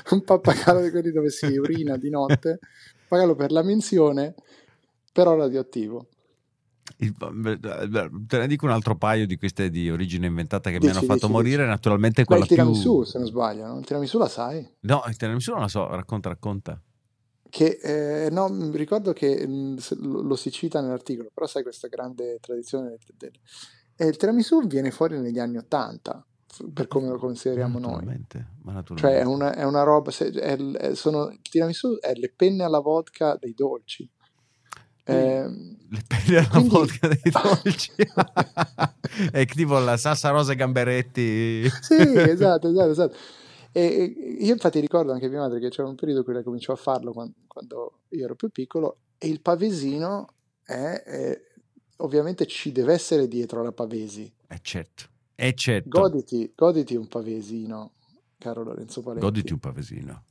un 0.15 0.23
pappagallo 0.23 0.83
di 0.83 0.91
quelli 0.91 1.11
dove 1.11 1.31
si 1.31 1.47
urina 1.57 1.97
di 1.97 2.09
notte, 2.09 2.61
pappagallo 3.09 3.35
per 3.35 3.51
la 3.51 3.65
menzione, 3.65 4.35
però 5.13 5.35
radioattivo. 5.35 6.07
Il- 6.99 7.15
te 8.27 8.39
ne 8.39 8.47
dico 8.47 8.67
un 8.67 8.73
altro 8.73 8.97
paio 8.97 9.27
di 9.27 9.37
queste 9.37 9.71
di 9.71 9.91
origine 9.91 10.27
inventata 10.27 10.71
che 10.71 10.77
mi 10.79 10.87
Dici, 10.87 10.93
hanno 10.97 11.07
fatto 11.07 11.21
dici, 11.27 11.31
morire. 11.33 11.57
dici. 11.59 11.69
Naturalmente 11.69 12.21
Ma 12.23 12.27
quella 12.27 12.43
il 12.43 12.49
tiramisù, 12.49 12.95
più. 12.97 13.03
se 13.05 13.19
non 13.19 13.27
sbaglio, 13.27 13.67
no? 13.67 13.79
Il 13.79 13.85
tiramisù 13.85 14.19
la 14.19 14.29
sai? 14.29 14.69
No, 14.81 15.03
il 15.09 15.17
tiramisù 15.17 15.51
non 15.53 15.61
la 15.61 15.69
so, 15.69 15.89
racconta, 15.89 16.29
racconta. 16.29 16.81
Che 17.49 17.79
eh, 17.83 18.31
no, 18.31 18.49
mi 18.49 18.77
ricordo 18.77 19.13
che 19.13 19.75
se- 19.79 19.97
lo, 19.99 20.21
lo 20.23 20.37
si 20.37 20.51
cita 20.51 20.81
nell'articolo, 20.81 21.31
però 21.35 21.47
sai 21.47 21.63
questa 21.63 21.89
grande 21.89 22.39
tradizione 22.41 22.89
del, 22.91 22.99
del- 23.17 23.33
e 23.97 24.07
il 24.07 24.17
tiramisù 24.17 24.67
viene 24.67 24.91
fuori 24.91 25.19
negli 25.19 25.39
anni 25.39 25.57
Ottanta, 25.59 26.25
per 26.73 26.87
come 26.87 27.09
lo 27.09 27.19
consideriamo 27.19 27.79
noi. 27.79 27.91
Naturalmente, 27.93 28.39
ma 28.63 28.73
Cioè 28.73 28.75
naturalmente. 28.75 29.19
è 29.21 29.25
una, 29.25 29.55
è 29.55 29.65
una 29.65 29.83
roba, 29.83 30.11
se- 30.11 30.31
è- 30.31 30.95
sono, 30.95 31.29
il 31.31 31.41
tiramisù 31.43 31.99
è 31.99 32.13
le 32.15 32.33
penne 32.35 32.63
alla 32.65 32.79
vodka 32.81 33.37
dei 33.37 33.53
dolci. 33.53 34.09
Ehm, 35.12 35.76
Le 35.90 36.00
pelle 36.07 36.38
alla 36.38 36.49
quindi- 36.49 36.69
vodka 36.69 37.09
dei 37.09 37.21
dolci. 37.31 37.93
è 39.33 39.45
tipo 39.47 39.79
la 39.79 39.97
salsa 39.97 40.31
rosa 40.31 40.52
e 40.52 40.57
gamberetti. 40.57 41.69
sì, 41.81 41.95
esatto, 41.95 42.69
esatto, 42.71 42.90
esatto. 42.90 43.17
E, 43.73 44.37
io 44.40 44.52
infatti 44.52 44.81
ricordo 44.81 45.12
anche 45.12 45.29
mia 45.29 45.38
madre 45.40 45.61
che 45.61 45.69
c'era 45.69 45.88
un 45.88 45.95
periodo 45.95 46.19
in 46.21 46.25
cui 46.25 46.35
lei 46.35 46.43
cominciò 46.43 46.73
a 46.73 46.76
farlo 46.76 47.12
quando, 47.12 47.35
quando 47.47 48.00
io 48.11 48.25
ero 48.25 48.35
più 48.35 48.49
piccolo 48.50 48.99
e 49.19 49.29
il 49.29 49.40
pavesino 49.40 50.26
è, 50.64 51.02
è- 51.05 51.40
ovviamente 51.99 52.47
ci 52.47 52.73
deve 52.73 52.93
essere 52.95 53.29
dietro 53.29 53.62
la 53.62 53.73
pavesi. 53.73 54.33
Eh 54.49 54.59
certo, 54.62 55.05
eh 55.37 55.55
certo. 55.55 55.88
Goditi, 55.88 56.52
goditi 56.57 56.97
un 56.97 57.07
pavesino, 57.07 57.93
caro 58.38 58.62
Lorenzo 58.64 59.02
Paletti. 59.02 59.25
Goditi 59.25 59.52
un 59.52 59.59
pavesino. 59.61 60.25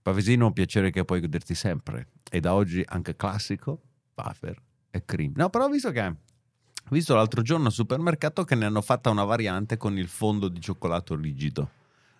Pavesino 0.00 0.44
è 0.44 0.46
un 0.46 0.52
piacere 0.52 0.90
che 0.90 1.04
puoi 1.04 1.20
goderti 1.20 1.54
sempre. 1.54 2.08
E 2.30 2.40
da 2.40 2.54
oggi 2.54 2.82
anche 2.86 3.14
classico, 3.16 3.80
buffer 4.14 4.56
e 4.90 5.04
cream. 5.04 5.32
No, 5.36 5.50
però 5.50 5.64
ho 5.64 5.68
visto 5.68 5.90
che 5.90 6.04
Ho 6.04 6.90
visto 6.90 7.14
l'altro 7.14 7.42
giorno 7.42 7.66
al 7.66 7.72
supermercato 7.72 8.44
che 8.44 8.54
ne 8.54 8.66
hanno 8.66 8.82
fatta 8.82 9.10
una 9.10 9.24
variante 9.24 9.76
con 9.76 9.96
il 9.98 10.08
fondo 10.08 10.48
di 10.48 10.60
cioccolato 10.60 11.14
rigido 11.16 11.70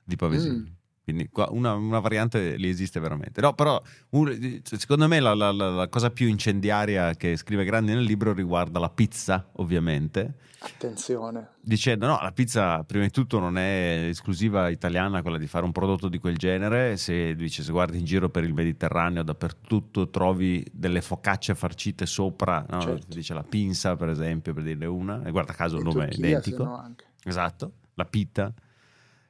di 0.04 0.16
Pavesini. 0.16 0.56
Mm. 0.56 0.81
Quindi 1.04 1.28
qua 1.30 1.48
una, 1.50 1.74
una 1.74 1.98
variante 1.98 2.54
lì 2.56 2.68
esiste 2.68 3.00
veramente. 3.00 3.40
No, 3.40 3.54
però 3.54 3.80
un- 4.10 4.60
secondo 4.62 5.08
me 5.08 5.18
la, 5.18 5.34
la- 5.34 5.50
la- 5.50 5.88
cosa 5.88 6.10
più 6.10 6.28
incendiaria 6.28 7.14
che 7.14 7.36
scrive 7.36 7.64
Grandi 7.64 7.92
nel 7.92 8.04
libro 8.04 8.32
riguarda 8.32 8.78
la 8.78 8.88
pizza, 8.88 9.48
ovviamente, 9.54 10.34
Attenzione. 10.60 11.48
dicendo 11.60 12.06
no, 12.06 12.20
la 12.22 12.30
pizza 12.30 12.84
prima 12.84 13.02
di 13.02 13.10
tutto 13.10 13.40
non 13.40 13.58
è 13.58 14.06
esclusiva 14.10 14.68
italiana 14.68 15.22
quella 15.22 15.38
di 15.38 15.48
fare 15.48 15.64
un 15.64 15.72
prodotto 15.72 16.06
di 16.08 16.18
quel 16.18 16.36
genere, 16.36 16.96
se, 16.96 17.34
dice, 17.34 17.64
se 17.64 17.72
guardi 17.72 17.98
in 17.98 18.04
giro 18.04 18.28
per 18.28 18.44
il 18.44 18.54
Mediterraneo 18.54 19.24
dappertutto 19.24 20.08
trovi 20.08 20.64
delle 20.70 21.00
focacce 21.02 21.56
farcite 21.56 22.06
sopra, 22.06 22.64
no? 22.68 22.80
Certo. 22.80 23.06
dice 23.08 23.34
la 23.34 23.42
pinza 23.42 23.96
per 23.96 24.08
esempio, 24.08 24.54
per 24.54 24.62
dirne 24.62 24.86
una, 24.86 25.24
e 25.24 25.32
guarda 25.32 25.52
caso 25.52 25.78
il 25.78 25.82
nome 25.82 26.06
è 26.06 26.14
identico. 26.14 26.80
Esatto, 27.24 27.72
la 27.94 28.04
pita. 28.04 28.52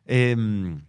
Ehm, 0.05 0.83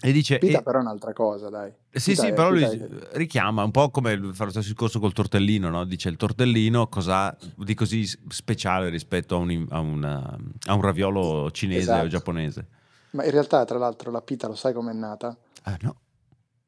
E, 0.00 0.12
dice... 0.12 0.38
Pita 0.38 0.58
e- 0.58 0.62
però 0.62 0.78
è 0.78 0.82
un'altra 0.82 1.12
cosa, 1.12 1.48
dai. 1.48 1.72
sì, 1.90 2.10
Pita 2.12 2.22
sì, 2.22 2.28
è- 2.28 2.32
però 2.32 2.50
lui 2.50 2.68
pita 2.68 2.84
è- 2.84 3.16
richiama 3.16 3.64
un 3.64 3.72
po' 3.72 3.90
come 3.90 4.16
fa 4.32 4.44
lo 4.44 4.50
stesso 4.50 4.68
discorso 4.68 5.00
col 5.00 5.12
tortellino, 5.12 5.68
no? 5.70 5.84
Dice 5.84 6.08
il 6.08 6.16
tortellino 6.16 6.86
cosa 6.88 7.36
di 7.56 7.74
così 7.74 8.06
speciale 8.06 8.90
rispetto 8.90 9.34
a 9.34 9.38
un, 9.38 9.66
a 9.70 9.80
una- 9.80 10.38
a 10.66 10.74
un 10.74 10.80
raviolo 10.82 11.50
cinese 11.50 11.80
Esatto. 11.80 12.04
o 12.04 12.08
giapponese. 12.08 12.66
Ma 13.10 13.24
in 13.24 13.30
realtà, 13.32 13.64
tra 13.64 13.78
l'altro, 13.78 14.10
la 14.12 14.20
pita 14.22 14.46
lo 14.46 14.54
sai 14.54 14.72
com'è 14.72 14.92
nata? 14.92 15.36
Ah, 15.62 15.76
no. 15.80 15.96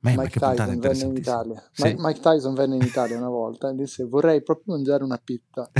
Ma, 0.01 0.13
Mike 0.17 0.41
Tyson 0.41 0.79
venne 0.81 1.05
in. 1.05 1.17
Italia. 1.17 1.63
Sì. 1.73 1.95
Mike, 1.99 2.21
Tyson 2.21 2.55
venne 2.55 2.77
in 2.77 2.83
Italia 2.83 3.19
una 3.19 3.29
volta 3.29 3.69
e 3.69 3.75
disse 3.75 4.05
vorrei 4.07 4.43
proprio 4.43 4.75
mangiare 4.75 5.05
una 5.05 5.21
pizza. 5.23 5.71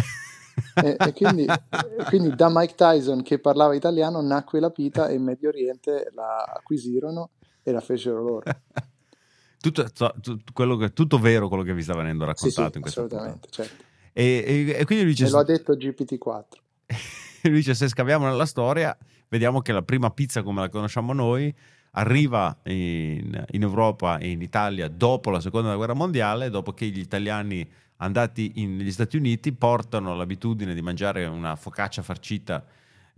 e, 0.75 0.97
e 0.99 1.13
quindi, 1.15 1.45
e 1.47 2.05
quindi 2.07 2.35
da 2.37 2.49
Mike 2.51 2.75
Tyson 2.75 3.23
che 3.23 3.39
parlava 3.39 3.75
italiano 3.75 4.21
nacque 4.21 4.61
la 4.61 4.69
pita 4.71 5.09
e 5.09 5.15
in 5.15 5.23
Medio 5.23 5.49
Oriente 5.49 6.11
la 6.15 6.45
acquisirono 6.45 7.31
e 7.71 7.73
la 7.73 7.81
fecero 7.81 8.23
loro. 8.23 8.43
tutto, 9.61 9.91
to- 9.93 10.15
tu- 10.21 10.39
quello 10.53 10.77
che- 10.77 10.93
tutto 10.93 11.19
vero 11.19 11.49
quello 11.49 11.63
che 11.63 11.75
vi 11.75 11.83
sta 11.83 11.95
venendo 11.95 12.25
Sì, 12.35 12.51
sì, 12.51 12.57
raccontato 12.57 12.77
in 12.77 12.83
questa 12.83 13.01
assolutamente, 13.03 13.49
certo. 13.51 13.85
E, 14.13 14.45
e- 14.47 14.77
e 14.81 14.85
quindi 14.85 15.05
lui 15.05 15.13
dice, 15.13 15.25
Me 15.25 15.31
lo 15.31 15.39
ha 15.39 15.45
detto 15.45 15.73
GPT-4. 15.75 16.45
lui 17.45 17.53
dice 17.55 17.75
se 17.75 17.89
scaviamo 17.89 18.27
nella 18.27 18.47
storia 18.47 18.97
vediamo 19.29 19.61
che 19.63 19.73
la 19.73 19.83
prima 19.83 20.11
pizza 20.11 20.43
come 20.43 20.61
la 20.61 20.69
conosciamo 20.69 21.13
noi 21.13 21.55
arriva 21.93 22.57
in, 22.65 23.45
in 23.51 23.63
Europa 23.63 24.19
e 24.19 24.31
in 24.31 24.43
Italia 24.43 24.89
dopo 24.89 25.31
la 25.31 25.41
seconda 25.41 25.75
guerra 25.77 25.95
mondiale 25.95 26.51
dopo 26.51 26.73
che 26.73 26.87
gli 26.87 26.99
italiani 26.99 27.69
andati 27.97 28.53
in- 28.57 28.77
negli 28.77 28.91
Stati 28.93 29.17
Uniti 29.17 29.53
portano 29.53 30.15
l'abitudine 30.17 30.75
di 30.75 30.83
mangiare 30.83 31.25
una 31.27 31.55
focaccia 31.57 32.03
farcita 32.03 32.65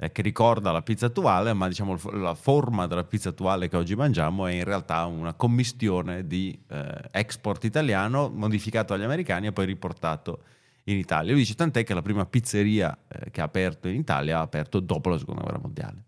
eh, 0.03 0.11
che 0.11 0.21
ricorda 0.21 0.73
la 0.73 0.83
pizza 0.83 1.07
attuale 1.07 1.53
ma 1.53 1.69
diciamo 1.69 1.97
la 2.15 2.35
forma 2.35 2.89
della 2.89 3.05
pizza 3.05 3.29
attuale 3.29 3.69
che 3.69 3.77
oggi 3.77 3.95
mangiamo 3.95 4.47
è 4.47 4.53
in 4.53 4.65
realtà 4.65 5.05
una 5.05 5.33
commistione 5.33 6.27
di 6.27 6.59
eh, 6.69 7.09
export 7.13 7.63
italiano 7.63 8.29
modificato 8.29 8.95
dagli 8.95 9.05
americani 9.05 9.47
e 9.47 9.53
poi 9.53 9.65
riportato 9.65 10.43
in 10.85 10.97
Italia. 10.97 11.31
Lui 11.31 11.43
dice 11.43 11.55
tant'è 11.55 11.85
che 11.85 11.95
la 11.95 12.03
prima 12.03 12.27
pizzeria 12.27 12.99
eh, 13.07 13.31
che 13.31 13.41
ha 13.41 13.45
aperto 13.45 13.87
in 13.87 13.95
Italia 13.95 14.39
ha 14.39 14.41
aperto 14.41 14.81
dopo 14.81 15.09
la 15.09 15.19
seconda 15.19 15.43
guerra 15.43 15.61
mondiale. 15.61 16.03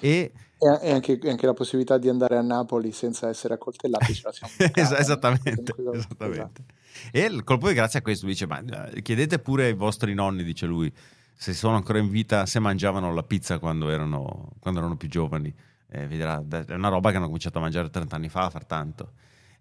E 0.00 0.32
E, 0.58 0.90
anche, 0.90 1.18
anche 1.24 1.46
la 1.46 1.54
possibilità 1.54 1.96
di 1.96 2.10
andare 2.10 2.36
a 2.36 2.42
Napoli 2.42 2.92
senza 2.92 3.30
essere 3.30 3.54
accoltellati 3.54 4.12
ce 4.12 4.22
la 4.24 4.32
siamo 4.32 4.52
Es- 4.74 4.90
esattamente, 4.90 5.72
Quindi, 5.72 5.96
esattamente. 5.96 6.64
E 7.10 7.22
il 7.22 7.42
colpo 7.44 7.68
di 7.68 7.74
grazia 7.74 8.00
è 8.00 8.02
questo, 8.02 8.26
dice, 8.26 8.46
ma 8.46 8.62
eh, 8.90 9.00
chiedete 9.00 9.38
pure 9.38 9.64
ai 9.64 9.72
vostri 9.72 10.12
nonni, 10.12 10.44
dice 10.44 10.66
lui, 10.66 10.92
se 11.40 11.54
sono 11.54 11.76
ancora 11.76 11.98
in 11.98 12.10
vita, 12.10 12.44
se 12.44 12.58
mangiavano 12.58 13.14
la 13.14 13.22
pizza 13.22 13.58
quando 13.58 13.88
erano, 13.88 14.50
quando 14.60 14.80
erano 14.80 14.98
più 14.98 15.08
giovani. 15.08 15.50
Eh, 15.88 16.06
vedrà, 16.06 16.44
è 16.46 16.74
una 16.74 16.90
roba 16.90 17.10
che 17.10 17.16
hanno 17.16 17.24
cominciato 17.24 17.56
a 17.56 17.62
mangiare 17.62 17.88
30 17.88 18.14
anni 18.14 18.28
fa, 18.28 18.44
a 18.44 18.50
far 18.50 18.66
tanto. 18.66 19.12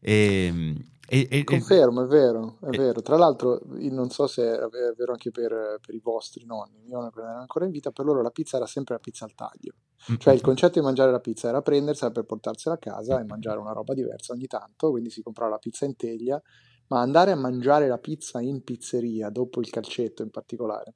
E, 0.01 0.75
e- 1.07 1.27
e- 1.31 1.43
Confermo, 1.45 2.03
è 2.03 2.05
vero, 2.05 2.57
è 2.59 2.75
vero. 2.75 3.01
Tra 3.01 3.15
l'altro, 3.15 3.61
non 3.91 4.09
so 4.09 4.27
se 4.27 4.43
è 4.43 4.93
vero 4.97 5.13
anche 5.13 5.31
per, 5.31 5.79
per 5.79 5.95
i 5.95 6.01
vostri 6.03 6.43
nonni, 6.43 6.81
mio 6.83 6.99
nonno 6.99 7.13
erano 7.15 7.39
ancora 7.39 7.63
in 7.63 7.71
vita, 7.71 7.91
per 7.91 8.03
loro 8.03 8.21
la 8.21 8.31
pizza 8.31 8.57
era 8.57 8.65
sempre 8.65 8.95
la 8.95 8.99
pizza 8.99 9.23
al 9.23 9.33
taglio. 9.33 9.71
Cioè 10.17 10.33
il 10.33 10.41
concetto 10.41 10.79
di 10.79 10.85
mangiare 10.85 11.11
la 11.11 11.21
pizza 11.21 11.47
era 11.47 11.61
prendersela 11.61 12.11
per 12.11 12.25
portarsela 12.25 12.75
a 12.75 12.77
casa 12.77 13.21
e 13.21 13.23
mangiare 13.23 13.57
una 13.57 13.71
roba 13.71 13.93
diversa 13.93 14.33
ogni 14.33 14.47
tanto, 14.47 14.91
quindi 14.91 15.11
si 15.11 15.21
comprava 15.21 15.51
la 15.51 15.59
pizza 15.59 15.85
in 15.85 15.95
teglia, 15.95 16.41
ma 16.89 17.01
andare 17.01 17.31
a 17.31 17.35
mangiare 17.35 17.87
la 17.87 17.97
pizza 17.97 18.39
in 18.41 18.63
pizzeria, 18.63 19.29
dopo 19.29 19.61
il 19.61 19.69
calcetto 19.69 20.21
in 20.21 20.29
particolare, 20.29 20.95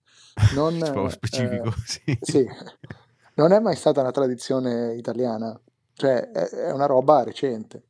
non, 0.54 0.78
Proprio 0.80 1.10
specifico, 1.10 1.70
eh, 1.70 1.74
sì. 1.84 2.18
sì, 2.22 2.48
non 3.36 3.52
è 3.52 3.60
mai 3.60 3.76
stata 3.76 4.02
una 4.02 4.12
tradizione 4.12 4.96
italiana, 4.96 5.60
cioè 5.94 6.30
è, 6.32 6.50
è 6.50 6.72
una 6.72 6.86
roba 6.86 7.24
recente. 7.24 7.84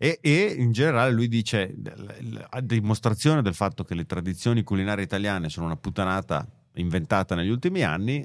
E, 0.00 0.18
e 0.20 0.54
in 0.56 0.70
generale 0.70 1.10
lui 1.10 1.26
dice, 1.26 1.74
a 2.50 2.60
dimostrazione 2.60 3.42
del 3.42 3.54
fatto 3.54 3.82
che 3.82 3.94
le 3.94 4.06
tradizioni 4.06 4.62
culinarie 4.62 5.04
italiane 5.04 5.48
sono 5.48 5.66
una 5.66 5.76
puttanata 5.76 6.46
inventata 6.74 7.34
negli 7.34 7.48
ultimi 7.48 7.82
anni, 7.82 8.24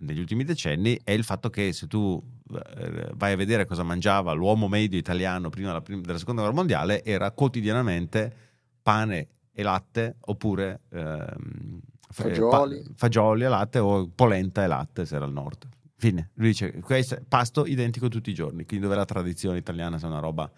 negli 0.00 0.18
ultimi 0.20 0.44
decenni, 0.44 0.98
è 1.02 1.10
il 1.12 1.24
fatto 1.24 1.50
che 1.50 1.72
se 1.72 1.86
tu 1.86 2.22
eh, 2.52 3.10
vai 3.14 3.32
a 3.32 3.36
vedere 3.36 3.66
cosa 3.66 3.82
mangiava 3.82 4.32
l'uomo 4.32 4.68
medio 4.68 4.98
italiano 4.98 5.48
prima 5.50 5.68
della, 5.68 5.80
prim- 5.82 6.04
della 6.04 6.18
seconda 6.18 6.40
guerra 6.42 6.56
mondiale, 6.56 7.04
era 7.04 7.30
quotidianamente 7.32 8.34
pane 8.82 9.28
e 9.52 9.62
latte 9.62 10.16
oppure 10.20 10.80
ehm, 10.90 11.80
fa- 12.08 12.22
Fagioli. 12.24 12.82
pa- 12.82 12.90
fagioli 12.94 13.44
e 13.44 13.48
latte 13.48 13.78
o 13.78 14.08
polenta 14.08 14.64
e 14.64 14.66
latte 14.66 15.04
se 15.04 15.16
era 15.16 15.24
al 15.24 15.32
nord. 15.32 15.68
Fine. 15.96 16.30
Lui 16.34 16.48
dice, 16.48 16.72
questo 16.80 17.18
pasto 17.28 17.66
identico 17.66 18.08
tutti 18.08 18.30
i 18.30 18.34
giorni, 18.34 18.64
quindi 18.64 18.86
dove 18.86 18.96
la 18.96 19.04
tradizione 19.04 19.58
italiana 19.58 19.98
sia 19.98 20.08
una 20.08 20.18
roba 20.18 20.50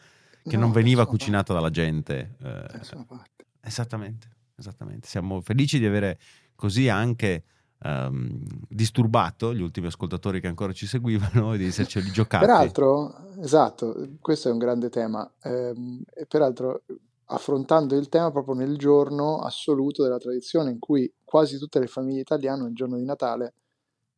che 0.45 0.57
No, 0.57 0.63
non 0.63 0.73
veniva 0.73 1.05
cucinata 1.07 1.53
dalla 1.53 1.71
gente. 1.71 2.37
eh, 2.43 2.47
parte, 2.47 3.05
parte. 3.09 3.45
esattamente, 3.61 4.29
esattamente. 4.57 5.09
Siamo 5.09 5.41
felici 5.41 5.81
di 5.81 5.87
avere 5.87 6.19
così 6.55 6.89
anche 6.89 7.43
ehm, 7.83 8.43
disturbato 8.69 9.55
gli 9.55 9.61
ultimi 9.63 9.87
ascoltatori 9.87 10.41
che 10.41 10.47
ancora 10.49 10.73
ci 10.73 10.87
seguivano 10.87 11.55
e 11.55 11.59
di 11.59 11.67
esserceli 11.67 12.11
giocati. 12.13 12.47
Peraltro, 12.47 13.15
esatto, 13.41 14.09
questo 14.21 14.49
è 14.49 14.53
un 14.53 14.59
grande 14.59 14.89
tema. 14.89 15.31
ehm, 15.43 16.03
e 16.15 16.27
peraltro, 16.27 16.83
affrontando 17.27 17.97
il 17.97 18.09
tema 18.09 18.31
proprio 18.31 18.55
nel 18.55 18.77
giorno 18.77 19.39
assoluto 19.41 20.03
della 20.03 20.19
tradizione 20.19 20.71
in 20.71 20.79
cui 20.79 21.11
quasi 21.25 21.59
tutte 21.59 21.79
le 21.79 21.87
famiglie 21.87 22.21
italiane 22.21 22.67
il 22.69 22.75
giorno 22.75 22.97
di 22.99 23.05
Natale 23.05 23.55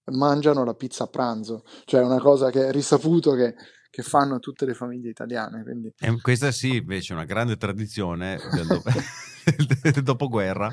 mangiano 0.07 0.65
la 0.65 0.75
pizza 0.75 1.05
a 1.05 1.07
pranzo, 1.07 1.65
cioè 1.85 2.03
una 2.03 2.19
cosa 2.21 2.51
che 2.51 2.67
è 2.69 2.73
risaputo 2.73 3.33
che, 3.35 3.55
che 3.91 4.03
fanno 4.03 4.39
tutte 4.39 4.67
le 4.67 4.75
famiglie 4.75 5.09
italiane. 5.11 5.63
Quindi, 5.63 5.93
E 5.99 6.21
questa 6.21 6.51
sì, 6.51 6.77
invece, 6.77 7.13
è 7.13 7.17
una 7.17 7.25
grande 7.25 7.57
tradizione 7.57 8.39
del, 8.53 8.67
do- 8.67 8.83
del 9.93 10.03
dopoguerra. 10.03 10.71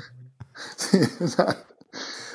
sì, 0.76 0.98
esatto. 0.98 1.71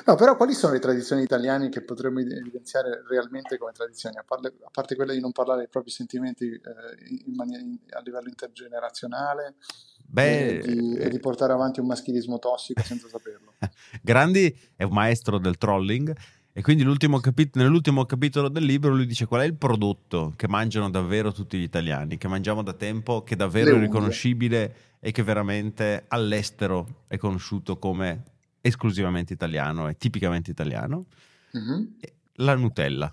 No, 0.08 0.14
però 0.14 0.38
quali 0.38 0.54
sono 0.54 0.72
le 0.72 0.78
tradizioni 0.78 1.22
italiane 1.22 1.68
che 1.68 1.82
potremmo 1.82 2.20
evidenziare 2.20 3.02
realmente 3.06 3.58
come 3.58 3.72
tradizioni? 3.72 4.16
A, 4.16 4.24
parle- 4.26 4.54
a 4.64 4.70
parte 4.72 4.96
quella 4.96 5.12
di 5.12 5.20
non 5.20 5.32
parlare 5.32 5.58
dei 5.58 5.68
propri 5.68 5.90
sentimenti 5.90 6.46
eh, 6.46 7.22
in 7.26 7.34
mani- 7.34 7.60
in- 7.60 7.78
a 7.90 8.00
livello 8.00 8.28
intergenerazionale 8.28 9.56
Beh, 10.06 10.60
e, 10.60 10.60
di, 10.60 10.96
e 10.96 11.10
di 11.10 11.18
portare 11.18 11.52
avanti 11.52 11.80
un 11.80 11.86
maschilismo 11.88 12.38
tossico 12.38 12.82
senza 12.82 13.06
saperlo. 13.12 13.52
Grandi 14.00 14.58
è 14.76 14.84
un 14.84 14.92
maestro 14.92 15.36
del 15.36 15.58
trolling 15.58 16.16
e 16.54 16.62
quindi 16.62 16.84
capit- 17.20 17.56
nell'ultimo 17.56 18.06
capitolo 18.06 18.48
del 18.48 18.64
libro 18.64 18.94
lui 18.94 19.04
dice 19.04 19.26
qual 19.26 19.42
è 19.42 19.44
il 19.44 19.56
prodotto 19.56 20.32
che 20.36 20.48
mangiano 20.48 20.88
davvero 20.88 21.32
tutti 21.32 21.58
gli 21.58 21.62
italiani, 21.62 22.16
che 22.16 22.28
mangiamo 22.28 22.62
da 22.62 22.72
tempo, 22.72 23.24
che 23.24 23.34
è 23.34 23.36
davvero 23.36 23.72
unghie. 23.72 23.84
riconoscibile 23.84 24.74
e 25.00 25.12
che 25.12 25.22
veramente 25.22 26.06
all'estero 26.08 27.04
è 27.08 27.18
conosciuto 27.18 27.76
come 27.76 28.36
esclusivamente 28.60 29.32
italiano 29.32 29.88
e 29.88 29.96
tipicamente 29.96 30.50
italiano. 30.50 31.06
Mhm. 31.52 31.96
La 32.34 32.54
Nutella. 32.54 33.10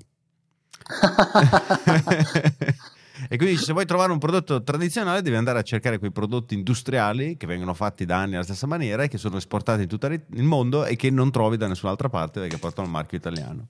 e 3.30 3.38
quindi 3.38 3.58
se 3.58 3.74
vuoi 3.74 3.86
trovare 3.86 4.12
un 4.12 4.20
prodotto 4.20 4.62
tradizionale 4.62 5.22
devi 5.22 5.36
andare 5.36 5.60
a 5.60 5.64
cercare 5.64 5.98
quei 5.98 6.12
prodotti 6.12 6.54
industriali 6.54 7.38
che 7.38 7.48
vengono 7.48 7.74
fatti 7.74 8.06
da 8.06 8.18
anni 8.18 8.36
alla 8.36 8.44
stessa 8.44 8.68
maniera 8.68 9.04
e 9.04 9.08
che 9.08 9.18
sono 9.18 9.38
esportati 9.38 9.84
in 9.84 9.88
tutto 9.88 10.08
il 10.08 10.44
mondo 10.44 10.86
e 10.86 10.96
che 10.96 11.10
non 11.10 11.32
trovi 11.32 11.58
da 11.58 11.68
nessun'altra 11.68 12.10
parte 12.10 12.42
perché 12.42 12.58
portano 12.58 12.88
il 12.88 12.94
marchio 12.94 13.18
italiano. 13.18 13.68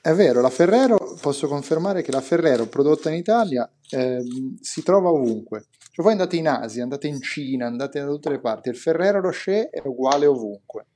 È 0.00 0.14
vero, 0.14 0.40
la 0.40 0.50
Ferrero, 0.50 1.16
posso 1.20 1.48
confermare 1.48 2.00
che 2.02 2.12
la 2.12 2.20
Ferrero 2.20 2.66
prodotta 2.66 3.10
in 3.10 3.16
Italia 3.16 3.68
ehm, 3.90 4.56
si 4.60 4.82
trova 4.84 5.08
ovunque. 5.08 5.66
Cioè 5.90 6.04
voi 6.04 6.12
andate 6.12 6.36
in 6.36 6.46
Asia, 6.46 6.84
andate 6.84 7.08
in 7.08 7.20
Cina, 7.20 7.66
andate 7.66 7.98
da 7.98 8.06
tutte 8.06 8.28
le 8.28 8.38
parti, 8.38 8.68
il 8.68 8.76
Ferrero 8.76 9.20
Rocher 9.20 9.68
è 9.68 9.82
uguale 9.84 10.26
ovunque. 10.26 10.86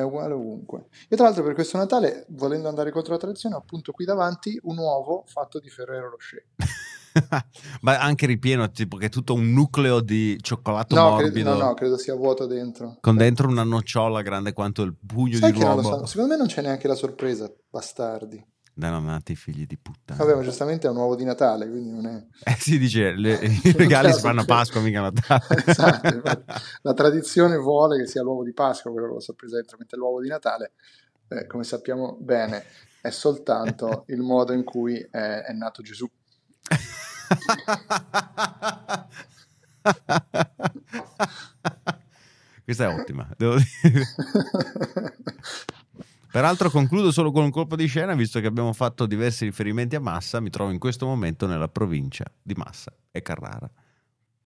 È 0.00 0.04
uguale 0.04 0.34
ovunque. 0.34 0.86
Io 1.08 1.16
tra 1.16 1.26
l'altro 1.26 1.42
per 1.44 1.54
questo 1.54 1.76
Natale, 1.76 2.24
volendo 2.30 2.68
andare 2.68 2.90
contro 2.90 3.12
la 3.12 3.18
tradizione, 3.18 3.54
ho 3.54 3.58
appunto 3.58 3.92
qui 3.92 4.04
davanti 4.04 4.58
un 4.64 4.78
uovo 4.78 5.24
fatto 5.26 5.58
di 5.58 5.68
Ferrero 5.68 6.10
Rocher. 6.10 6.44
Ma 7.82 7.98
anche 7.98 8.26
ripieno, 8.26 8.70
tipo 8.70 8.96
che 8.96 9.06
è 9.06 9.08
tutto 9.08 9.34
un 9.34 9.50
nucleo 9.52 10.00
di 10.00 10.38
cioccolato 10.40 10.94
No, 10.94 11.10
morbido 11.10 11.32
credo, 11.32 11.54
no, 11.54 11.64
no, 11.66 11.74
credo 11.74 11.98
sia 11.98 12.14
vuoto 12.14 12.46
dentro. 12.46 12.98
con 13.00 13.16
dentro 13.16 13.48
una 13.48 13.64
nocciola 13.64 14.22
grande 14.22 14.52
quanto 14.52 14.82
il 14.82 14.94
pugno 14.94 15.36
Sai 15.38 15.52
di 15.52 15.58
uomo. 15.60 15.82
so, 15.82 16.06
secondo 16.06 16.32
me 16.32 16.38
non 16.38 16.46
c'è 16.46 16.62
neanche 16.62 16.86
la 16.86 16.94
sorpresa, 16.94 17.52
bastardi. 17.68 18.42
Danati 18.80 19.36
figli 19.36 19.66
di 19.66 19.76
puttana. 19.76 20.18
Vabbè, 20.18 20.34
ma 20.34 20.42
giustamente 20.42 20.88
è 20.88 20.90
un 20.90 20.96
uovo 20.96 21.14
di 21.14 21.24
Natale, 21.24 21.68
quindi 21.68 21.90
non 21.90 22.06
è... 22.06 22.50
Eh, 22.50 22.56
si 22.58 22.78
dice, 22.78 23.12
le- 23.12 23.34
i 23.34 23.72
regali 23.76 24.12
si 24.12 24.20
fanno 24.20 24.40
a 24.40 24.44
Pasqua, 24.44 24.80
mica 24.80 24.98
a 24.98 25.10
Natale. 25.10 25.62
esatto, 25.64 26.44
la 26.82 26.94
tradizione 26.94 27.56
vuole 27.56 27.98
che 27.98 28.06
sia 28.06 28.22
l'uovo 28.22 28.42
di 28.42 28.52
Pasqua 28.52 28.90
quello 28.90 29.06
che 29.06 29.12
lo 29.14 29.20
sorpresa 29.20 29.56
dentro, 29.56 29.76
mentre 29.78 29.98
l'uovo 29.98 30.20
di 30.20 30.28
Natale, 30.28 30.72
eh, 31.28 31.46
come 31.46 31.62
sappiamo 31.62 32.16
bene, 32.18 32.64
è 33.00 33.10
soltanto 33.10 34.04
il 34.08 34.20
modo 34.20 34.52
in 34.52 34.64
cui 34.64 34.98
è, 34.98 35.42
è 35.42 35.52
nato 35.52 35.82
Gesù. 35.82 36.10
Questa 42.64 42.84
è 42.84 42.94
ottima, 42.94 43.28
devo 43.36 43.56
dire. 43.56 44.04
Peraltro 46.30 46.70
concludo 46.70 47.10
solo 47.10 47.32
con 47.32 47.42
un 47.42 47.50
colpo 47.50 47.74
di 47.74 47.86
scena, 47.86 48.14
visto 48.14 48.38
che 48.38 48.46
abbiamo 48.46 48.72
fatto 48.72 49.06
diversi 49.06 49.44
riferimenti 49.44 49.96
a 49.96 50.00
Massa, 50.00 50.38
mi 50.38 50.48
trovo 50.48 50.70
in 50.70 50.78
questo 50.78 51.04
momento 51.04 51.48
nella 51.48 51.66
provincia 51.66 52.24
di 52.40 52.54
Massa 52.54 52.92
e 53.10 53.20
Carrara. 53.20 53.68